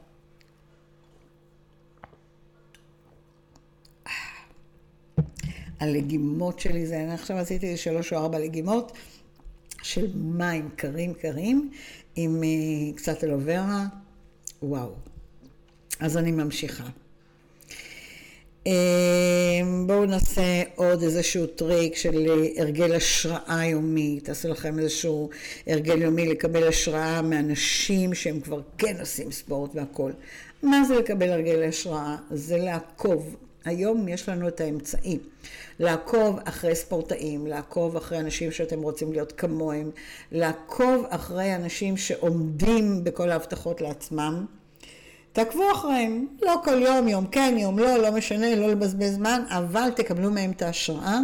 הלגימות 5.83 6.59
שלי 6.59 6.85
זה, 6.85 7.03
אני 7.03 7.13
עכשיו 7.13 7.37
עשיתי 7.37 7.77
שלוש 7.77 8.13
או 8.13 8.17
ארבע 8.17 8.39
לגימות 8.39 8.91
של 9.81 10.07
מים 10.15 10.69
קרים 10.75 11.13
קרים 11.13 11.69
עם 12.15 12.41
uh, 12.43 12.97
קצת 12.97 13.23
אלוברה, 13.23 13.85
וואו. 14.63 14.91
אז 15.99 16.17
אני 16.17 16.31
ממשיכה. 16.31 16.83
Uh, 18.63 18.67
בואו 19.87 20.05
נעשה 20.05 20.63
עוד 20.75 21.03
איזשהו 21.03 21.47
טריק 21.47 21.95
של 21.95 22.31
הרגל 22.57 22.95
השראה 22.95 23.65
יומי, 23.65 24.19
תעשו 24.23 24.49
לכם 24.49 24.79
איזשהו 24.79 25.29
הרגל 25.67 26.01
יומי 26.01 26.27
לקבל 26.27 26.67
השראה 26.67 27.21
מאנשים 27.21 28.13
שהם 28.13 28.39
כבר 28.39 28.61
כן 28.77 28.95
עושים 28.99 29.31
ספורט 29.31 29.71
והכול. 29.75 30.13
מה 30.63 30.83
זה 30.87 30.95
לקבל 30.95 31.29
הרגל 31.31 31.63
השראה? 31.63 32.15
זה 32.31 32.57
לעקוב 32.57 33.35
היום 33.65 34.07
יש 34.07 34.29
לנו 34.29 34.47
את 34.47 34.61
האמצעים 34.61 35.19
לעקוב 35.79 36.39
אחרי 36.45 36.75
ספורטאים, 36.75 37.47
לעקוב 37.47 37.95
אחרי 37.95 38.19
אנשים 38.19 38.51
שאתם 38.51 38.81
רוצים 38.81 39.11
להיות 39.11 39.31
כמוהם, 39.31 39.91
לעקוב 40.31 41.05
אחרי 41.09 41.55
אנשים 41.55 41.97
שעומדים 41.97 43.03
בכל 43.03 43.29
ההבטחות 43.29 43.81
לעצמם. 43.81 44.45
תעקבו 45.33 45.71
אחריהם, 45.71 46.27
לא 46.41 46.55
כל 46.63 46.81
יום, 46.81 47.07
יום 47.07 47.27
כן, 47.27 47.55
יום 47.57 47.79
לא, 47.79 47.97
לא 47.97 48.11
משנה, 48.11 48.55
לא 48.55 48.67
לבזבז 48.67 49.15
זמן, 49.15 49.41
אבל 49.49 49.89
תקבלו 49.95 50.31
מהם 50.31 50.51
את 50.51 50.61
ההשראה. 50.61 51.19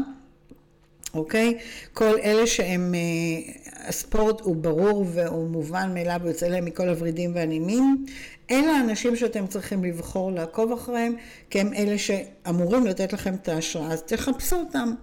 אוקיי? 1.13 1.57
כל 1.93 2.17
אלה 2.23 2.47
שהם, 2.47 2.95
אה, 2.95 3.53
הספורט 3.87 4.41
הוא 4.41 4.55
ברור 4.55 5.05
והוא 5.13 5.49
מובן 5.49 5.93
מאליו, 5.93 6.19
הוא 6.21 6.29
יוצא 6.29 6.47
להם 6.47 6.65
מכל 6.65 6.89
הוורידים 6.89 7.35
והנימים. 7.35 8.05
אלה 8.51 8.71
האנשים 8.71 9.15
שאתם 9.15 9.47
צריכים 9.47 9.83
לבחור 9.83 10.31
לעקוב 10.31 10.71
אחריהם, 10.71 11.15
כי 11.49 11.59
הם 11.59 11.73
אלה 11.73 11.97
שאמורים 11.97 12.85
לתת 12.85 13.13
לכם 13.13 13.33
את 13.33 13.49
ההשראה, 13.49 13.91
אז 13.91 14.01
תחפשו 14.01 14.55
אותם 14.55 14.93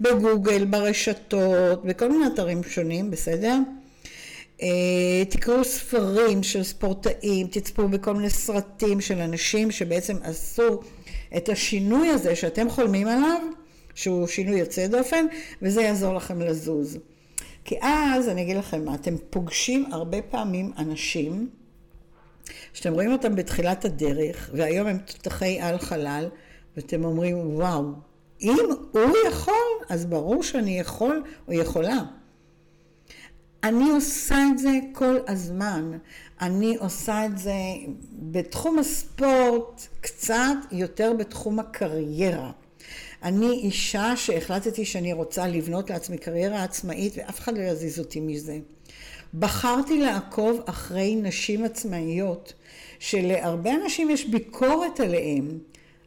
בגוגל, 0.00 0.64
ברשתות, 0.64 1.84
בכל 1.84 2.10
מיני 2.10 2.26
אתרים 2.26 2.62
שונים, 2.62 3.10
בסדר? 3.10 3.58
תקראו 5.28 5.64
ספרים 5.64 6.42
של 6.42 6.62
ספורטאים, 6.62 7.46
תצפו 7.46 7.88
בכל 7.88 8.14
מיני 8.14 8.30
סרטים 8.30 9.00
של 9.00 9.20
אנשים 9.20 9.70
שבעצם 9.70 10.16
עשו 10.22 10.80
את 11.36 11.48
השינוי 11.48 12.08
הזה 12.08 12.36
שאתם 12.36 12.70
חולמים 12.70 13.08
עליו, 13.08 13.40
שהוא 13.94 14.26
שינוי 14.26 14.58
יוצא 14.60 14.86
דופן, 14.86 15.26
וזה 15.62 15.82
יעזור 15.82 16.14
לכם 16.14 16.40
לזוז. 16.40 16.98
כי 17.64 17.78
אז, 17.82 18.28
אני 18.28 18.42
אגיד 18.42 18.56
לכם 18.56 18.84
מה, 18.84 18.94
אתם 18.94 19.14
פוגשים 19.30 19.86
הרבה 19.92 20.22
פעמים 20.22 20.72
אנשים 20.78 21.50
שאתם 22.72 22.92
רואים 22.92 23.12
אותם 23.12 23.34
בתחילת 23.34 23.84
הדרך, 23.84 24.50
והיום 24.54 24.86
הם 24.86 24.98
תותחי 24.98 25.60
על 25.60 25.78
חלל, 25.78 26.28
ואתם 26.76 27.04
אומרים, 27.04 27.56
וואו, 27.56 27.92
אם 28.40 28.56
הוא 28.92 29.16
יכול, 29.28 29.54
אז 29.88 30.06
ברור 30.06 30.42
שאני 30.42 30.78
יכול 30.78 31.22
או 31.48 31.52
יכולה. 31.52 31.98
אני 33.64 33.90
עושה 33.90 34.36
את 34.52 34.58
זה 34.58 34.70
כל 34.92 35.16
הזמן. 35.28 35.98
אני 36.40 36.76
עושה 36.76 37.26
את 37.26 37.38
זה 37.38 37.54
בתחום 38.12 38.78
הספורט, 38.78 39.86
קצת 40.00 40.56
יותר 40.72 41.12
בתחום 41.18 41.58
הקריירה. 41.58 42.50
אני 43.24 43.50
אישה 43.50 44.16
שהחלטתי 44.16 44.84
שאני 44.84 45.12
רוצה 45.12 45.46
לבנות 45.46 45.90
לעצמי 45.90 46.18
קריירה 46.18 46.62
עצמאית 46.62 47.12
ואף 47.16 47.40
אחד 47.40 47.58
לא 47.58 47.62
יזיז 47.62 47.98
אותי 47.98 48.20
מזה. 48.20 48.58
בחרתי 49.34 50.00
לעקוב 50.00 50.60
אחרי 50.66 51.16
נשים 51.16 51.64
עצמאיות 51.64 52.52
שלהרבה 52.98 53.70
אנשים 53.84 54.10
יש 54.10 54.26
ביקורת 54.28 55.00
עליהן, 55.00 55.58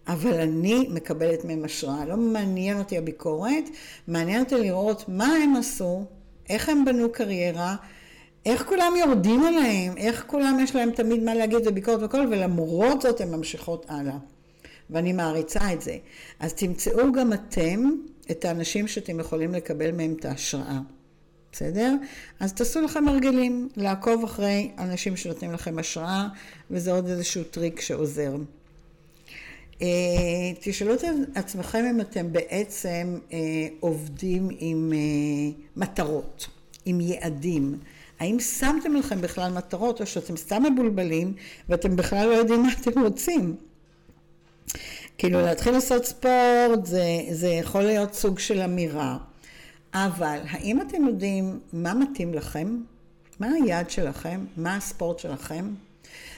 אבל 0.08 0.34
אני 0.34 0.88
מקבלת 0.90 1.46
מהם 1.46 1.66
השראה. 1.66 2.06
לא 2.06 2.18
מעניין 2.18 2.80
אותי 2.80 2.98
הביקורת, 2.98 3.70
מעניין 4.08 4.44
אותי 4.44 4.56
לראות 4.56 5.06
מה 5.08 5.36
הם 5.44 5.56
עשו, 5.56 6.06
איך 6.50 6.70
הם 6.70 6.86
בנו 6.86 7.12
קריירה, 7.12 7.76
איך 8.46 8.66
כולם 8.66 8.94
יורדים 9.00 9.44
עליהם, 9.44 9.98
איך 9.98 10.24
כולם 10.28 10.60
יש 10.64 10.76
להם 10.76 10.92
תמיד 10.92 11.24
מה 11.24 11.36
להגיד 11.36 11.68
וביקורת 11.68 12.00
וכל, 12.04 12.28
ולמרות 12.32 13.02
זאת 13.02 13.22
הן 13.22 13.36
ממשיכות 13.36 13.86
הלאה. 13.90 14.18
ואני 14.90 15.14
מעריצה 15.14 15.74
את 15.74 15.82
זה. 15.82 15.98
אז 16.40 16.54
תמצאו 16.54 17.12
גם 17.12 17.34
אתם 17.34 17.90
את 18.32 18.46
האנשים 18.46 18.88
שאתם 18.88 19.20
יכולים 19.20 19.54
לקבל 19.54 19.92
מהם 19.92 20.16
את 20.20 20.26
ההשראה. 20.26 20.80
בסדר? 21.52 21.96
אז 22.40 22.54
תעשו 22.54 22.82
לכם 22.82 23.08
הרגלים, 23.08 23.70
לעקוב 23.76 24.24
אחרי 24.24 24.72
אנשים 24.78 25.18
שנותנים 25.18 25.52
לכם 25.52 25.80
השראה, 25.80 26.28
וזה 26.72 26.92
עוד 26.92 27.08
איזשהו 27.08 27.44
טריק 27.44 27.82
שעוזר. 27.82 28.36
אה, 29.82 29.88
תשאלו 30.60 30.94
את 30.94 31.04
עצמכם 31.36 31.86
אם 31.90 32.02
אתם 32.02 32.34
בעצם 32.34 33.20
אה, 33.34 33.38
עובדים 33.80 34.50
עם 34.60 34.94
אה, 34.96 35.54
מטרות, 35.76 36.48
עם 36.86 37.02
יעדים. 37.02 37.80
האם 38.20 38.40
שמתם 38.40 38.96
לכם 38.96 39.22
בכלל 39.22 39.52
מטרות, 39.52 40.02
או 40.02 40.06
שאתם 40.06 40.38
סתם 40.38 40.64
מבולבלים 40.64 41.34
ואתם 41.70 41.96
בכלל 41.96 42.28
לא 42.28 42.34
יודעים 42.34 42.62
מה 42.64 42.70
אתם 42.82 43.02
רוצים? 43.02 43.56
כאילו 45.18 45.42
להתחיל 45.42 45.74
לעשות 45.74 46.06
ספורט 46.06 46.86
זה, 46.86 47.06
זה 47.32 47.48
יכול 47.48 47.82
להיות 47.82 48.14
סוג 48.14 48.40
של 48.40 48.62
אמירה, 48.62 49.18
אבל 49.94 50.40
האם 50.50 50.82
אתם 50.82 51.08
יודעים 51.08 51.60
מה 51.74 51.94
מתאים 51.94 52.34
לכם? 52.34 52.78
מה 53.40 53.48
היעד 53.48 53.90
שלכם? 53.90 54.46
מה 54.58 54.76
הספורט 54.76 55.20
שלכם? 55.20 55.74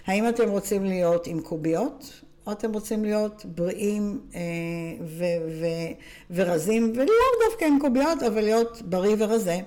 האם 0.07 0.29
אתם 0.29 0.49
רוצים 0.49 0.85
להיות 0.85 1.27
עם 1.27 1.41
קוביות? 1.41 2.21
או 2.47 2.51
אתם 2.51 2.73
רוצים 2.73 3.05
להיות 3.05 3.45
בריאים 3.45 4.19
אה, 4.35 4.39
ו- 5.01 5.59
ו- 5.61 5.93
ורזים, 6.31 6.91
ולאו 6.95 7.49
דווקא 7.49 7.65
עם 7.65 7.79
קוביות, 7.81 8.23
אבל 8.23 8.41
להיות 8.41 8.81
בריא 8.81 9.15
ורזה? 9.19 9.59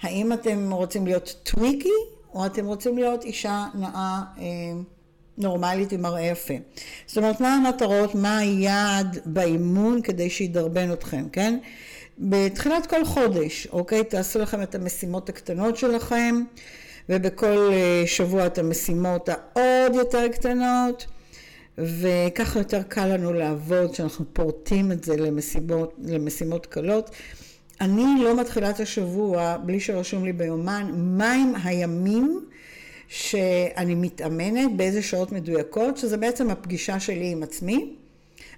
האם 0.00 0.32
אתם 0.32 0.72
רוצים 0.72 1.06
להיות 1.06 1.34
טוויקי, 1.42 1.92
או 2.34 2.46
אתם 2.46 2.66
רוצים 2.66 2.98
להיות 2.98 3.24
אישה 3.24 3.66
נאה 3.74 4.20
אה, 4.38 4.44
נורמלית 5.38 5.92
עם 5.92 6.02
מראה 6.02 6.22
יפה? 6.22 6.54
זאת 7.06 7.18
אומרת, 7.18 7.40
מה 7.40 7.54
המטרות, 7.54 8.14
מה 8.14 8.38
היעד 8.38 9.18
באימון 9.24 10.02
כדי 10.02 10.30
שידרבן 10.30 10.92
אתכם, 10.92 11.28
כן? 11.32 11.58
בתחילת 12.18 12.86
כל 12.86 13.04
חודש, 13.04 13.66
אוקיי? 13.72 14.04
תעשו 14.04 14.38
לכם 14.38 14.62
את 14.62 14.74
המשימות 14.74 15.28
הקטנות 15.28 15.76
שלכם, 15.76 16.42
ובכל 17.08 17.70
אה, 17.72 18.02
שבוע 18.06 18.46
את 18.46 18.58
המשימות 18.58 19.28
העוד 19.28 19.94
יותר 19.94 20.28
קטנות. 20.28 21.06
וככה 21.78 22.58
יותר 22.58 22.82
קל 22.82 23.06
לנו 23.06 23.32
לעבוד, 23.32 23.94
שאנחנו 23.94 24.24
פורטים 24.32 24.92
את 24.92 25.04
זה 25.04 25.16
למשימות, 25.16 25.94
למשימות 26.04 26.66
קלות. 26.66 27.10
אני 27.80 28.04
לא 28.24 28.40
מתחילה 28.40 28.70
את 28.70 28.80
השבוע 28.80 29.56
בלי 29.56 29.80
שרשום 29.80 30.24
לי 30.24 30.32
ביומן 30.32 30.90
מהם 30.94 31.52
הימים 31.64 32.40
שאני 33.08 33.94
מתאמנת, 33.94 34.76
באיזה 34.76 35.02
שעות 35.02 35.32
מדויקות, 35.32 35.96
שזה 35.96 36.16
בעצם 36.16 36.50
הפגישה 36.50 37.00
שלי 37.00 37.30
עם 37.30 37.42
עצמי. 37.42 37.94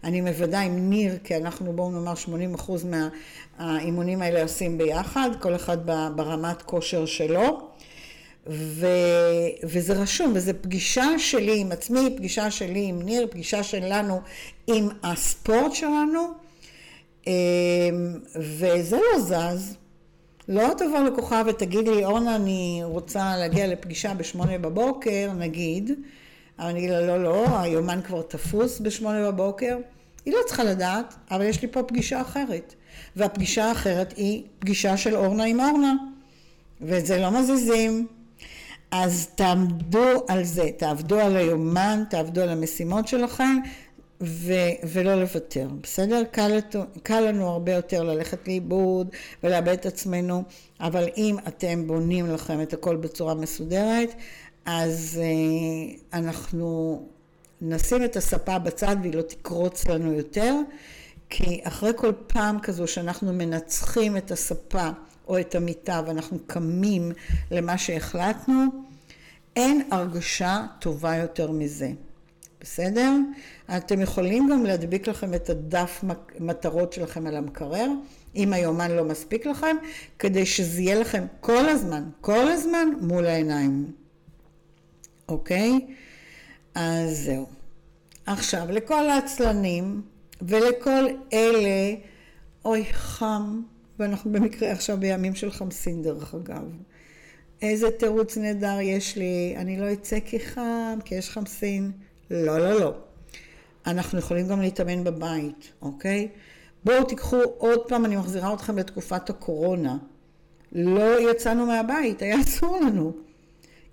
אני 0.04 0.20
מוודא 0.20 0.58
עם 0.58 0.90
ניר, 0.90 1.18
כי 1.24 1.36
אנחנו 1.36 1.72
בואו 1.72 1.90
נאמר 1.90 2.14
80% 2.58 2.70
מהאימונים 3.58 4.22
האלה 4.22 4.42
עושים 4.42 4.78
ביחד, 4.78 5.30
כל 5.40 5.54
אחד 5.54 5.78
ברמת 6.16 6.62
כושר 6.62 7.06
שלו. 7.06 7.70
ו, 8.46 8.86
וזה 9.62 9.92
רשום, 9.92 10.32
וזו 10.34 10.52
פגישה 10.60 11.06
שלי 11.18 11.60
עם 11.60 11.72
עצמי, 11.72 12.14
פגישה 12.16 12.50
שלי 12.50 12.86
עם 12.86 13.02
ניר, 13.02 13.26
פגישה 13.30 13.62
שלנו 13.62 14.20
עם 14.66 14.88
הספורט 15.02 15.72
שלנו, 15.72 16.32
אמ, 17.26 17.32
וזה 18.36 18.96
לא 18.96 19.20
זז. 19.20 19.76
לא 20.50 20.70
תבוא 20.78 20.98
לקוחה 20.98 21.42
ותגיד 21.46 21.88
לי, 21.88 22.04
אורנה, 22.04 22.36
אני 22.36 22.80
רוצה 22.84 23.36
להגיע 23.36 23.66
לפגישה 23.66 24.14
בשמונה 24.14 24.58
בבוקר, 24.58 25.30
נגיד, 25.38 25.90
אבל 26.58 26.68
אני 26.68 26.78
אגיד 26.78 26.90
לה, 26.90 27.06
לא, 27.06 27.22
לא, 27.22 27.60
היומן 27.60 28.00
כבר 28.02 28.22
תפוס 28.22 28.80
בשמונה 28.80 29.32
בבוקר. 29.32 29.76
היא 30.24 30.34
לא 30.34 30.38
צריכה 30.46 30.64
לדעת, 30.64 31.14
אבל 31.30 31.44
יש 31.44 31.62
לי 31.62 31.68
פה 31.68 31.82
פגישה 31.82 32.20
אחרת. 32.20 32.74
והפגישה 33.16 33.64
האחרת 33.64 34.14
היא 34.16 34.42
פגישה 34.58 34.96
של 34.96 35.16
אורנה 35.16 35.44
עם 35.44 35.60
אורנה. 35.60 35.94
ואת 36.80 37.06
זה 37.06 37.18
לא 37.18 37.30
מזיזים. 37.30 38.06
אז 38.90 39.28
תעמדו 39.34 40.24
על 40.28 40.44
זה, 40.44 40.68
תעבדו 40.76 41.20
על 41.20 41.36
היומן, 41.36 42.02
תעבדו 42.10 42.40
על 42.40 42.48
המשימות 42.48 43.08
שלכם 43.08 43.56
ו- 44.22 44.88
ולא 44.92 45.14
לוותר, 45.14 45.68
בסדר? 45.82 46.22
קל, 46.30 46.58
קל 47.02 47.20
לנו 47.20 47.48
הרבה 47.48 47.72
יותר 47.72 48.02
ללכת 48.02 48.48
לאיבוד 48.48 49.08
ולאבד 49.42 49.68
את 49.68 49.86
עצמנו, 49.86 50.42
אבל 50.80 51.08
אם 51.16 51.36
אתם 51.48 51.86
בונים 51.86 52.26
לכם 52.26 52.62
את 52.62 52.72
הכל 52.72 52.96
בצורה 52.96 53.34
מסודרת, 53.34 54.14
אז 54.64 55.20
uh, 55.22 55.98
אנחנו 56.12 57.02
נשים 57.60 58.04
את 58.04 58.16
הספה 58.16 58.58
בצד 58.58 58.96
והיא 59.02 59.14
לא 59.14 59.22
תקרוץ 59.22 59.86
לנו 59.86 60.12
יותר, 60.12 60.54
כי 61.30 61.60
אחרי 61.64 61.90
כל 61.96 62.12
פעם 62.26 62.60
כזו 62.60 62.86
שאנחנו 62.86 63.32
מנצחים 63.32 64.16
את 64.16 64.30
הספה 64.30 64.88
או 65.28 65.40
את 65.40 65.54
המיטה 65.54 66.02
ואנחנו 66.06 66.38
קמים 66.46 67.12
למה 67.50 67.78
שהחלטנו, 67.78 68.64
אין 69.56 69.88
הרגשה 69.90 70.66
טובה 70.80 71.16
יותר 71.16 71.50
מזה. 71.50 71.90
בסדר? 72.60 73.12
אתם 73.76 74.00
יכולים 74.00 74.48
גם 74.50 74.64
להדביק 74.64 75.08
לכם 75.08 75.34
את 75.34 75.50
הדף 75.50 76.04
מטרות 76.40 76.92
שלכם 76.92 77.26
על 77.26 77.36
המקרר, 77.36 77.86
אם 78.36 78.52
היומן 78.52 78.90
לא 78.90 79.04
מספיק 79.04 79.46
לכם, 79.46 79.76
כדי 80.18 80.46
שזה 80.46 80.82
יהיה 80.82 81.00
לכם 81.00 81.24
כל 81.40 81.68
הזמן, 81.68 82.04
כל 82.20 82.48
הזמן 82.48 82.88
מול 83.00 83.26
העיניים. 83.26 83.92
אוקיי? 85.28 85.86
אז 86.74 87.18
זהו. 87.18 87.46
עכשיו, 88.26 88.66
לכל 88.70 89.10
העצלנים 89.10 90.02
ולכל 90.42 91.06
אלה, 91.32 91.94
אוי 92.64 92.84
חם, 92.92 93.62
ואנחנו 93.98 94.32
במקרה 94.32 94.72
עכשיו 94.72 94.96
בימים 95.00 95.34
של 95.34 95.50
חמסין 95.50 96.02
דרך 96.02 96.34
אגב. 96.34 96.64
איזה 97.62 97.90
תירוץ 97.90 98.36
נהדר 98.36 98.80
יש 98.80 99.16
לי, 99.16 99.54
אני 99.56 99.80
לא 99.80 99.92
אצא 99.92 100.20
כי 100.20 100.40
חם, 100.40 100.98
כי 101.04 101.14
יש 101.14 101.30
חמסין. 101.30 101.92
לא, 102.30 102.58
לא, 102.58 102.80
לא. 102.80 102.94
אנחנו 103.86 104.18
יכולים 104.18 104.48
גם 104.48 104.60
להתאמן 104.60 105.04
בבית, 105.04 105.72
אוקיי? 105.82 106.28
בואו 106.84 107.04
תיקחו 107.04 107.42
עוד 107.58 107.88
פעם, 107.88 108.04
אני 108.04 108.16
מחזירה 108.16 108.54
אתכם 108.54 108.78
לתקופת 108.78 109.30
הקורונה. 109.30 109.96
לא 110.72 111.30
יצאנו 111.30 111.66
מהבית, 111.66 112.22
היה 112.22 112.40
אסור 112.40 112.80
לנו. 112.80 113.12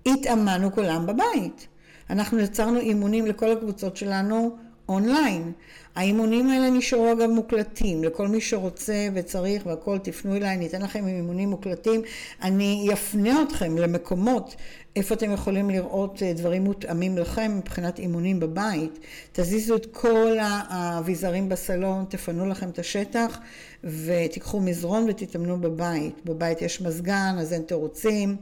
התאמנו 0.06 0.72
כולם 0.72 1.06
בבית. 1.06 1.68
אנחנו 2.10 2.38
יצרנו 2.38 2.78
אימונים 2.78 3.26
לכל 3.26 3.52
הקבוצות 3.52 3.96
שלנו 3.96 4.56
אונליין. 4.88 5.52
האימונים 5.94 6.50
האלה 6.50 6.70
נשארו 6.70 7.12
אגב 7.12 7.30
מוקלטים, 7.30 8.04
לכל 8.04 8.28
מי 8.28 8.40
שרוצה 8.40 9.08
וצריך 9.14 9.66
והכל 9.66 9.98
תפנו 9.98 10.36
אליי, 10.36 10.54
אני 10.54 10.66
אתן 10.66 10.82
לכם 10.82 11.06
אימונים 11.06 11.50
מוקלטים, 11.50 12.02
אני 12.42 12.88
אפנה 12.92 13.42
אתכם 13.42 13.78
למקומות 13.78 14.56
איפה 14.96 15.14
אתם 15.14 15.32
יכולים 15.32 15.70
לראות 15.70 16.22
אה, 16.22 16.32
דברים 16.32 16.64
מותאמים 16.64 17.18
לכם 17.18 17.58
מבחינת 17.58 17.98
אימונים 17.98 18.40
בבית, 18.40 18.98
תזיזו 19.32 19.76
את 19.76 19.86
כל 19.92 20.36
האביזרים 20.40 21.48
בסלון, 21.48 22.04
תפנו 22.08 22.46
לכם 22.46 22.70
את 22.70 22.78
השטח 22.78 23.38
ותיקחו 23.84 24.60
מזרון 24.60 25.06
ותתאמנו 25.08 25.60
בבית, 25.60 26.14
בבית 26.24 26.62
יש 26.62 26.80
מזגן 26.80 27.36
אז 27.38 27.52
אין 27.52 27.62
תירוצים. 27.62 28.36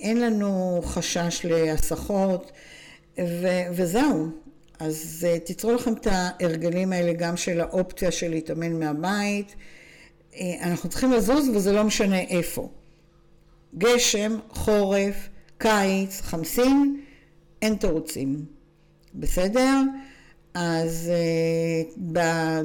אין 0.00 0.20
לנו 0.20 0.80
חשש 0.84 1.44
להסחות, 1.44 2.52
ו- 3.18 3.66
וזהו. 3.72 4.28
אז 4.78 5.26
תיצרו 5.44 5.72
לכם 5.72 5.92
את 5.92 6.06
ההרגלים 6.10 6.92
האלה 6.92 7.12
גם 7.12 7.36
של 7.36 7.60
האופציה 7.60 8.10
של 8.10 8.28
להתאמן 8.30 8.72
מהבית. 8.72 9.54
אנחנו 10.60 10.88
צריכים 10.88 11.12
לזוז 11.12 11.48
וזה 11.48 11.72
לא 11.72 11.84
משנה 11.84 12.20
איפה. 12.20 12.68
גשם, 13.78 14.38
חורף, 14.50 15.28
קיץ, 15.58 16.20
חמסין, 16.20 17.00
אין 17.62 17.74
תירוצים. 17.74 18.44
בסדר? 19.14 19.80
אז 20.54 21.10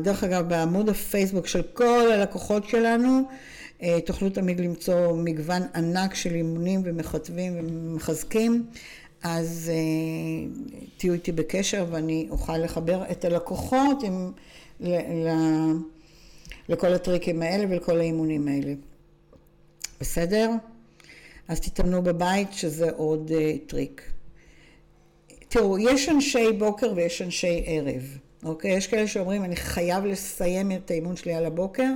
דרך 0.04 0.24
אגב, 0.24 0.50
בעמוד 0.50 0.90
הפייסבוק 0.90 1.48
של 1.48 1.62
כל 1.62 2.12
הלקוחות 2.12 2.70
שלנו, 2.70 3.22
תוכלו 4.06 4.30
תמיד 4.30 4.60
למצוא 4.60 5.18
מגוון 5.18 5.62
ענק 5.76 6.14
של 6.16 6.36
אימונים 6.36 6.82
ומכתבים 6.86 7.54
ומחזקים. 7.58 8.66
אז 9.24 9.72
תהיו 10.98 11.14
איתי 11.14 11.32
בקשר 11.32 11.86
ואני 11.92 12.28
אוכל 12.30 12.58
לחבר 12.58 13.04
את 13.12 13.26
הלקוחות 13.26 14.04
עם, 14.04 14.32
ל, 14.80 14.96
ל, 15.28 15.30
לכל 16.70 16.94
הטריקים 16.94 17.42
האלה 17.42 17.66
ולכל 17.70 18.00
האימונים 18.00 18.48
האלה. 18.48 18.74
בסדר? 20.02 20.52
אז 21.48 21.60
תתאמנו 21.60 22.02
בבית 22.02 22.54
שזה 22.54 22.92
עוד 22.92 23.32
uh, 23.32 23.70
טריק. 23.70 24.12
תראו, 25.50 25.80
יש 25.80 26.10
אנשי 26.10 26.52
בוקר 26.58 26.94
ויש 26.96 27.22
אנשי 27.22 27.64
ערב, 27.66 28.18
אוקיי? 28.44 28.72
יש 28.72 28.88
כאלה 28.88 29.08
שאומרים, 29.08 29.44
אני 29.44 29.56
חייב 29.56 30.06
לסיים 30.06 30.72
את 30.72 30.92
האימון 30.92 31.16
שלי 31.16 31.34
על 31.34 31.46
הבוקר, 31.46 31.90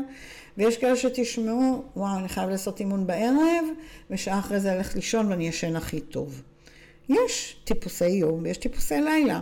ויש 0.57 0.77
כאלה 0.77 0.95
שתשמעו, 0.95 1.83
וואו, 1.95 2.19
אני 2.19 2.29
חייב 2.29 2.49
לעשות 2.49 2.79
אימון 2.79 3.07
בערב, 3.07 3.65
ושעה 4.09 4.39
אחרי 4.39 4.59
זה 4.59 4.75
ללכת 4.75 4.95
לישון 4.95 5.27
ואני 5.31 5.47
ישן 5.47 5.75
הכי 5.75 5.99
טוב. 5.99 6.41
יש 7.09 7.55
טיפוסי 7.63 8.09
יום 8.09 8.39
ויש 8.43 8.57
טיפוסי 8.57 9.01
לילה. 9.01 9.39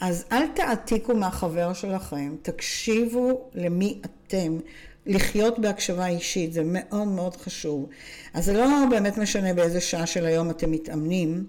אז 0.00 0.24
אל 0.32 0.46
תעתיקו 0.46 1.14
מהחבר 1.14 1.72
שלכם, 1.72 2.36
תקשיבו 2.42 3.50
למי 3.54 4.00
אתם, 4.04 4.58
לחיות 5.06 5.58
בהקשבה 5.58 6.06
אישית, 6.06 6.52
זה 6.52 6.62
מאוד 6.64 7.08
מאוד 7.08 7.36
חשוב. 7.36 7.88
אז 8.34 8.44
זה 8.44 8.52
לא 8.52 8.66
באמת 8.90 9.18
משנה 9.18 9.54
באיזה 9.54 9.80
שעה 9.80 10.06
של 10.06 10.26
היום 10.26 10.50
אתם 10.50 10.70
מתאמנים, 10.70 11.46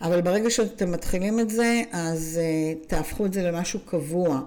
אבל 0.00 0.20
ברגע 0.20 0.50
שאתם 0.50 0.92
מתחילים 0.92 1.40
את 1.40 1.50
זה, 1.50 1.82
אז 1.92 2.40
uh, 2.40 2.88
תהפכו 2.88 3.26
את 3.26 3.32
זה 3.32 3.42
למשהו 3.42 3.80
קבוע. 3.80 4.40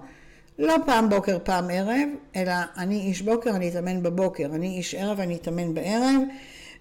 לא 0.58 0.76
פעם 0.86 1.08
בוקר, 1.08 1.38
פעם 1.44 1.70
ערב, 1.72 2.08
אלא 2.36 2.52
אני 2.76 3.00
איש 3.00 3.22
בוקר, 3.22 3.50
אני 3.50 3.68
אתאמן 3.68 4.02
בבוקר, 4.02 4.44
אני 4.44 4.76
איש 4.76 4.94
ערב, 4.94 5.20
אני 5.20 5.36
אתאמן 5.36 5.74
בערב, 5.74 6.22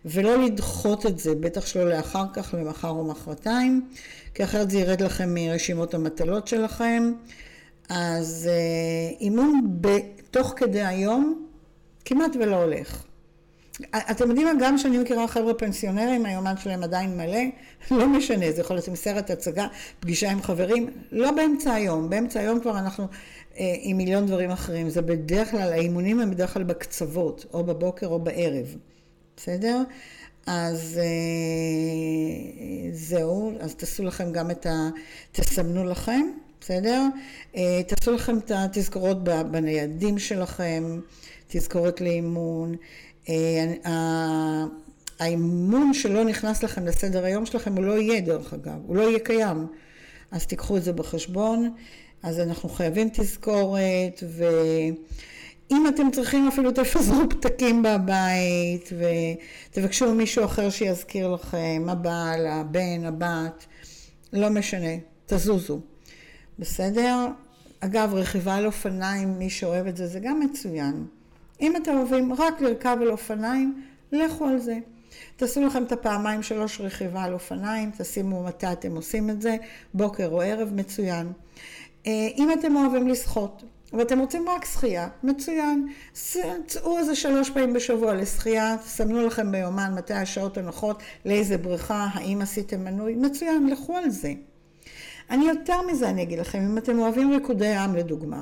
ולא 0.06 0.44
לדחות 0.44 1.06
את 1.06 1.20
זה, 1.20 1.36
בטח 1.36 1.66
שלא 1.66 1.90
לאחר 1.90 2.24
כך, 2.34 2.54
למחר 2.58 2.90
או 2.90 3.06
מחרתיים, 3.06 3.90
כי 4.34 4.44
אחרת 4.44 4.72
זה 4.72 4.78
ירד 4.78 5.02
לכם 5.02 5.34
מרשימות 5.34 5.94
המטלות 5.94 6.48
שלכם. 6.48 7.14
אז 7.90 8.50
uh, 8.50 9.22
אימון 9.22 9.62
בתוך 9.82 10.54
כדי 10.56 10.82
היום, 10.82 11.48
כמעט 12.06 12.32
ולא 12.40 12.56
הולך. 12.56 13.04
אתם 14.12 14.30
יודעים 14.30 14.48
מה, 14.48 14.54
גם 14.60 14.78
שאני 14.78 14.98
מכירה 14.98 15.28
חבר'ה 15.28 15.54
פנסיונרים, 15.54 16.26
היומן 16.26 16.58
שלהם 16.58 16.84
עדיין 16.84 17.18
מלא, 17.18 17.42
לא 17.98 18.08
משנה, 18.08 18.52
זה 18.52 18.62
יכול 18.62 18.76
להיות 18.76 18.88
עם 18.88 18.96
סרט 18.96 19.30
הצגה, 19.32 19.68
פגישה 20.00 20.32
עם 20.32 20.42
חברים, 20.42 20.90
לא 21.12 21.32
באמצע 21.32 21.74
היום, 21.74 22.10
באמצע 22.10 22.40
היום 22.40 22.60
כבר 22.60 22.80
אנחנו 22.80 23.08
אה, 23.58 23.76
עם 23.82 23.98
מיליון 23.98 24.26
דברים 24.26 24.52
אחרים, 24.52 24.90
זה 24.90 25.02
בדרך 25.02 25.52
כלל, 25.52 25.74
האימונים 25.74 26.20
הם 26.20 26.32
בדרך 26.32 26.54
כלל 26.54 26.64
בקצוות, 26.64 27.46
או 27.54 27.64
בבוקר 27.64 28.08
או 28.08 28.20
בערב, 28.20 28.76
בסדר? 29.42 29.84
אז 30.46 31.00
אה, 31.02 32.90
זהו, 32.94 33.54
אז 33.60 33.76
תעשו 33.76 34.04
לכם 34.04 34.32
גם 34.32 34.52
את 34.52 34.66
ה... 34.66 34.90
תסמנו 35.32 35.84
לכם, 35.84 36.22
בסדר? 36.62 37.02
אה, 37.56 37.82
תעשו 37.88 38.12
לכם 38.12 38.38
את 38.38 38.52
התזכורות 38.56 39.24
בניידים 39.24 40.20
שלכם. 40.20 41.00
תזכורת 41.48 42.02
לאימון. 42.02 42.76
אה, 43.30 43.74
האימון 45.20 45.94
שלא 45.94 46.24
נכנס 46.24 46.64
לכם 46.64 46.86
לסדר 46.86 47.26
היום 47.26 47.46
שלכם 47.46 47.76
הוא 47.76 47.84
לא 47.84 48.00
יהיה 48.00 48.22
דרך 48.22 48.54
אגב, 48.54 48.80
הוא 48.88 48.96
לא 48.96 49.02
יהיה 49.02 49.20
קיים. 49.20 49.68
אז 50.32 50.46
תיקחו 50.46 50.78
את 50.78 50.84
זה 50.84 50.94
בחשבון. 50.94 51.74
אז 52.24 52.40
אנחנו 52.40 52.70
חייבים 52.70 53.10
תזכורת 53.14 54.24
ואם 55.72 55.88
אתם 55.88 56.12
צריכים 56.12 56.48
אפילו 56.48 56.72
תפזרו 56.72 57.30
פתקים 57.30 57.84
בבית 57.84 58.90
ותבקשו 59.70 60.14
ממישהו 60.14 60.46
אחר 60.46 60.70
שיזכיר 60.70 61.28
לכם, 61.28 61.86
הבעל, 61.90 62.48
הבן, 62.48 63.06
הבת, 63.06 63.66
לא 64.34 64.50
משנה, 64.50 64.96
תזוזו. 65.26 65.80
בסדר? 66.60 67.28
אגב, 67.80 68.14
רכיבה 68.14 68.56
על 68.56 68.66
אופניים, 68.66 69.40
מי 69.40 69.50
שאוהב 69.50 69.88
את 69.88 69.98
זה, 69.98 70.08
זה 70.08 70.20
גם 70.20 70.40
מצוין. 70.40 71.06
אם 71.62 71.76
אתם 71.76 71.98
אוהבים 71.98 72.34
רק 72.34 72.62
לרכב 72.62 72.98
על 73.02 73.12
אופניים, 73.12 73.84
לכו 74.12 74.46
על 74.46 74.60
זה. 74.60 74.78
תעשו 75.36 75.62
לכם 75.62 75.84
את 75.84 75.92
הפעמיים 75.92 76.44
שלוש 76.44 76.82
רכיבה 76.82 77.24
על 77.24 77.34
אופניים, 77.34 77.92
תשימו 77.98 78.44
מתי 78.44 78.72
אתם 78.72 78.96
עושים 78.96 79.30
את 79.30 79.42
זה, 79.42 79.56
בוקר 79.94 80.28
או 80.28 80.42
ערב, 80.42 80.74
מצוין. 80.74 81.32
אה, 82.08 82.28
אם 82.38 82.52
אתם 82.52 82.76
אוהבים 82.76 83.08
לשחות, 83.08 83.64
ואתם 83.94 84.20
רוצים 84.20 84.50
רק 84.50 84.66
שחייה, 84.66 85.08
מצוין. 85.24 85.88
צאו 86.68 86.98
איזה 86.98 87.16
שלוש 87.16 87.50
פעמים 87.50 87.74
בשבוע 87.74 88.14
לשחייה, 88.14 88.76
סמנו 88.86 89.26
לכם 89.28 89.52
ביומן 89.52 89.94
מתי 89.98 90.14
השעות 90.14 90.58
הנוחות, 90.58 91.04
לאיזה 91.26 91.58
בריכה, 91.58 92.08
האם 92.14 92.42
עשיתם 92.42 92.84
מנוי, 92.84 93.16
מצוין, 93.16 93.68
לכו 93.68 93.98
על 93.98 94.10
זה. 94.10 94.34
אני 95.30 95.48
יותר 95.48 95.82
מזה 95.82 96.10
אני 96.10 96.24
אגיד 96.24 96.40
לכם, 96.40 96.60
אם 96.60 96.78
אתם 96.78 97.00
אוהבים 97.00 97.32
ריקודי 97.32 97.76
עם 97.76 97.96
לדוגמה, 97.96 98.42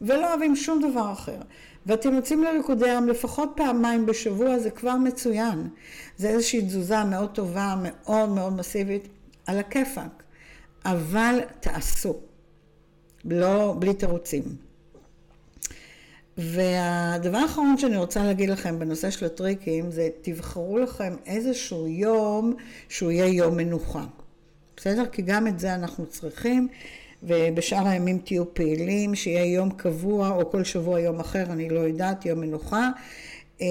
ולא 0.00 0.28
אוהבים 0.28 0.56
שום 0.56 0.90
דבר 0.90 1.12
אחר, 1.12 1.38
ואתם 1.86 2.14
יוצאים 2.14 2.44
לריקודי 2.44 2.90
עם 2.90 3.08
לפחות 3.08 3.52
פעמיים 3.56 4.06
בשבוע, 4.06 4.58
זה 4.58 4.70
כבר 4.70 4.96
מצוין. 4.96 5.68
זה 6.16 6.28
איזושהי 6.28 6.62
תזוזה 6.62 7.04
מאוד 7.04 7.30
טובה, 7.30 7.74
מאוד 7.82 8.28
מאוד 8.28 8.52
מסיבית, 8.52 9.08
על 9.46 9.58
הכיפאק. 9.58 10.22
אבל 10.84 11.40
תעשו. 11.60 12.16
לא, 13.24 13.74
בלי 13.78 13.94
תירוצים. 13.94 14.65
והדבר 16.38 17.38
האחרון 17.38 17.78
שאני 17.78 17.96
רוצה 17.96 18.24
להגיד 18.24 18.50
לכם 18.50 18.78
בנושא 18.78 19.10
של 19.10 19.26
הטריקים 19.26 19.90
זה 19.90 20.08
תבחרו 20.22 20.78
לכם 20.78 21.16
איזשהו 21.26 21.86
יום 21.86 22.54
שהוא 22.88 23.10
יהיה 23.10 23.26
יום 23.26 23.56
מנוחה. 23.56 24.04
בסדר? 24.76 25.06
כי 25.12 25.22
גם 25.22 25.46
את 25.46 25.58
זה 25.58 25.74
אנחנו 25.74 26.06
צריכים. 26.06 26.68
ובשאר 27.22 27.88
הימים 27.88 28.18
תהיו 28.18 28.54
פעילים, 28.54 29.14
שיהיה 29.14 29.54
יום 29.54 29.70
קבוע 29.70 30.30
או 30.30 30.50
כל 30.50 30.64
שבוע 30.64 31.00
יום 31.00 31.20
אחר, 31.20 31.42
אני 31.42 31.68
לא 31.68 31.80
יודעת, 31.80 32.26
יום 32.26 32.40
מנוחה. 32.40 32.90
אה, 33.62 33.66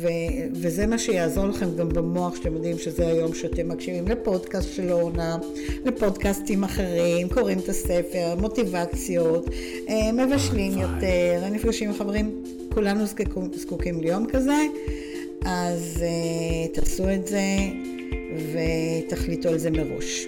ו, 0.00 0.08
וזה 0.52 0.86
מה 0.86 0.98
שיעזור 0.98 1.46
לכם 1.46 1.76
גם 1.76 1.88
במוח, 1.88 2.36
שאתם 2.36 2.54
יודעים 2.54 2.78
שזה 2.78 3.06
היום 3.06 3.34
שאתם 3.34 3.68
מקשיבים 3.68 4.08
לפודקאסט 4.08 4.74
של 4.74 4.92
אורנה, 4.92 5.36
לפודקאסטים 5.84 6.64
אחרים, 6.64 7.28
קוראים 7.28 7.58
את 7.58 7.68
הספר, 7.68 8.34
מוטיבציות, 8.40 9.48
אה, 9.88 10.12
מבשלים 10.12 10.78
יותר, 10.78 11.42
נפגשים 11.52 11.88
עם 11.88 11.94
חברים, 11.94 12.44
כולנו 12.74 13.06
זקוקים, 13.06 13.50
זקוקים 13.54 14.00
ליום 14.00 14.26
כזה, 14.26 14.66
אז 15.44 16.02
אה, 16.02 16.68
תעשו 16.72 17.10
את 17.10 17.26
זה 17.26 17.42
ותחליטו 18.52 19.48
על 19.48 19.58
זה 19.58 19.70
מראש. 19.70 20.26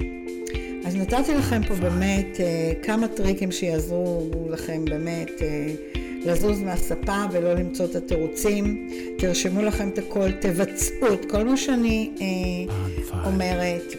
אז 0.87 0.97
נתתי 0.97 1.35
לכם 1.35 1.63
פה 1.69 1.75
באמת 1.75 2.41
אה, 2.41 2.73
כמה 2.83 3.09
טריקים 3.09 3.53
שיעזרו 3.53 4.31
לכם 4.51 4.85
באמת 4.85 5.31
אה, 5.43 5.75
לזוז 6.27 6.63
מהספה 6.63 7.25
ולא 7.33 7.55
למצוא 7.55 7.85
את 7.85 7.95
התירוצים. 7.97 8.89
תרשמו 9.19 9.63
לכם 9.63 9.89
את 9.89 9.99
הכל, 9.99 10.31
תבצעו 10.31 11.15
את 11.15 11.31
כל 11.31 11.45
מה 11.45 11.57
שאני 11.57 12.11
אה, 12.21 12.75
אומרת. 13.25 13.95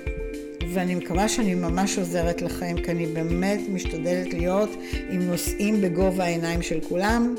ואני 0.74 0.96
מקווה 0.96 1.30
שאני 1.30 1.56
ממש 1.56 1.98
עוזרת 1.98 2.42
לכם, 2.42 2.76
כי 2.84 2.92
אני 2.92 3.06
באמת 3.06 3.60
משתדלת 3.70 4.34
להיות 4.34 4.70
עם 5.10 5.22
נושאים 5.22 5.82
בגובה 5.82 6.24
העיניים 6.24 6.62
של 6.62 6.80
כולם. 6.90 7.36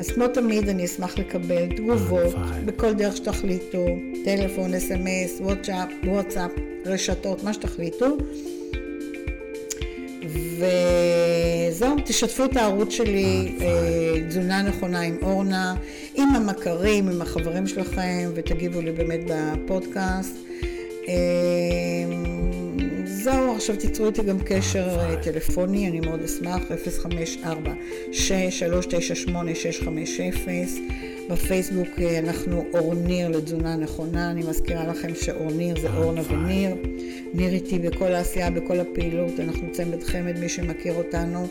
אז 0.00 0.10
כמו 0.10 0.28
תמיד 0.28 0.68
אני 0.68 0.84
אשמח 0.84 1.18
לקבל 1.18 1.76
תגובות 1.76 2.34
בכל 2.64 2.92
דרך 2.92 3.16
שתחליטו, 3.16 3.86
טלפון, 4.24 4.74
אס.אם.אס, 4.74 5.40
וואטסאפ, 5.40 5.88
וואטסאפ, 6.04 6.50
רשתות, 6.86 7.44
מה 7.44 7.52
שתחליטו. 7.52 8.16
וזהו, 11.78 11.96
תשתפו 12.04 12.44
את 12.44 12.56
הערוץ 12.56 12.92
שלי, 12.92 13.54
אה, 13.60 14.20
תזונה 14.28 14.62
נכונה 14.62 15.00
עם 15.00 15.16
אורנה, 15.22 15.74
עם 16.14 16.28
המכרים, 16.28 17.08
עם 17.08 17.22
החברים 17.22 17.66
שלכם, 17.66 18.30
ותגיבו 18.34 18.80
לי 18.80 18.92
באמת 18.92 19.20
בפודקאסט. 19.26 20.36
אה, 21.08 21.14
זהו, 23.04 23.54
עכשיו 23.56 23.76
תיצרו 23.76 24.06
איתי 24.06 24.22
גם 24.22 24.38
קשר 24.44 24.88
אה, 25.00 25.16
טלפוני, 25.22 25.88
אני 25.88 26.00
מאוד 26.00 26.22
אשמח, 26.22 26.62
054-6398-650. 26.62 26.68
בפייסבוק 31.30 31.88
אה, 31.98 32.18
אנחנו 32.18 32.64
אורניר 32.74 33.28
לתזונה 33.28 33.76
נכונה, 33.76 34.30
אני 34.30 34.42
מזכירה 34.42 34.86
לכם 34.86 35.14
שאורניר 35.14 35.80
זה 35.80 35.88
אורנה 35.96 36.22
וניר. 36.28 36.74
ניר 37.34 37.52
איתי 37.52 37.78
בכל 37.78 38.12
העשייה, 38.12 38.50
בכל 38.50 38.80
הפעילות, 38.80 39.40
אנחנו 39.40 39.72
צמד 39.72 40.02
חמד, 40.02 40.38
מי 40.38 40.48
שמכיר 40.48 40.94
אותנו, 40.94 41.46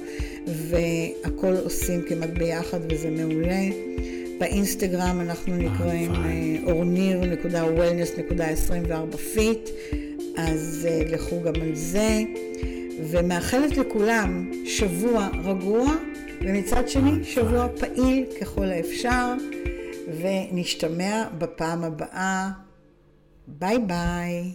והכל 0.47 1.55
עושים 1.63 2.01
כמעט 2.01 2.29
ביחד 2.29 2.79
וזה 2.89 3.09
מעולה. 3.09 3.61
באינסטגרם 4.39 5.21
אנחנו 5.21 5.57
נקראים 5.57 6.11
אורניר.wellness.24 6.63 9.17
fit, 9.17 9.69
אז 10.37 10.87
uh, 10.89 10.91
לכו 11.13 11.41
גם 11.41 11.53
על 11.61 11.75
זה. 11.75 12.23
ומאחלת 13.11 13.77
לכולם 13.77 14.51
שבוע 14.65 15.29
רגוע, 15.43 15.85
ומצד 16.41 16.89
שני 16.89 17.23
שבוע 17.23 17.67
פעיל 17.79 18.25
ככל 18.41 18.65
האפשר, 18.65 19.33
ונשתמע 20.21 21.27
בפעם 21.37 21.83
הבאה. 21.83 22.49
ביי 23.47 23.79
ביי. 23.79 24.51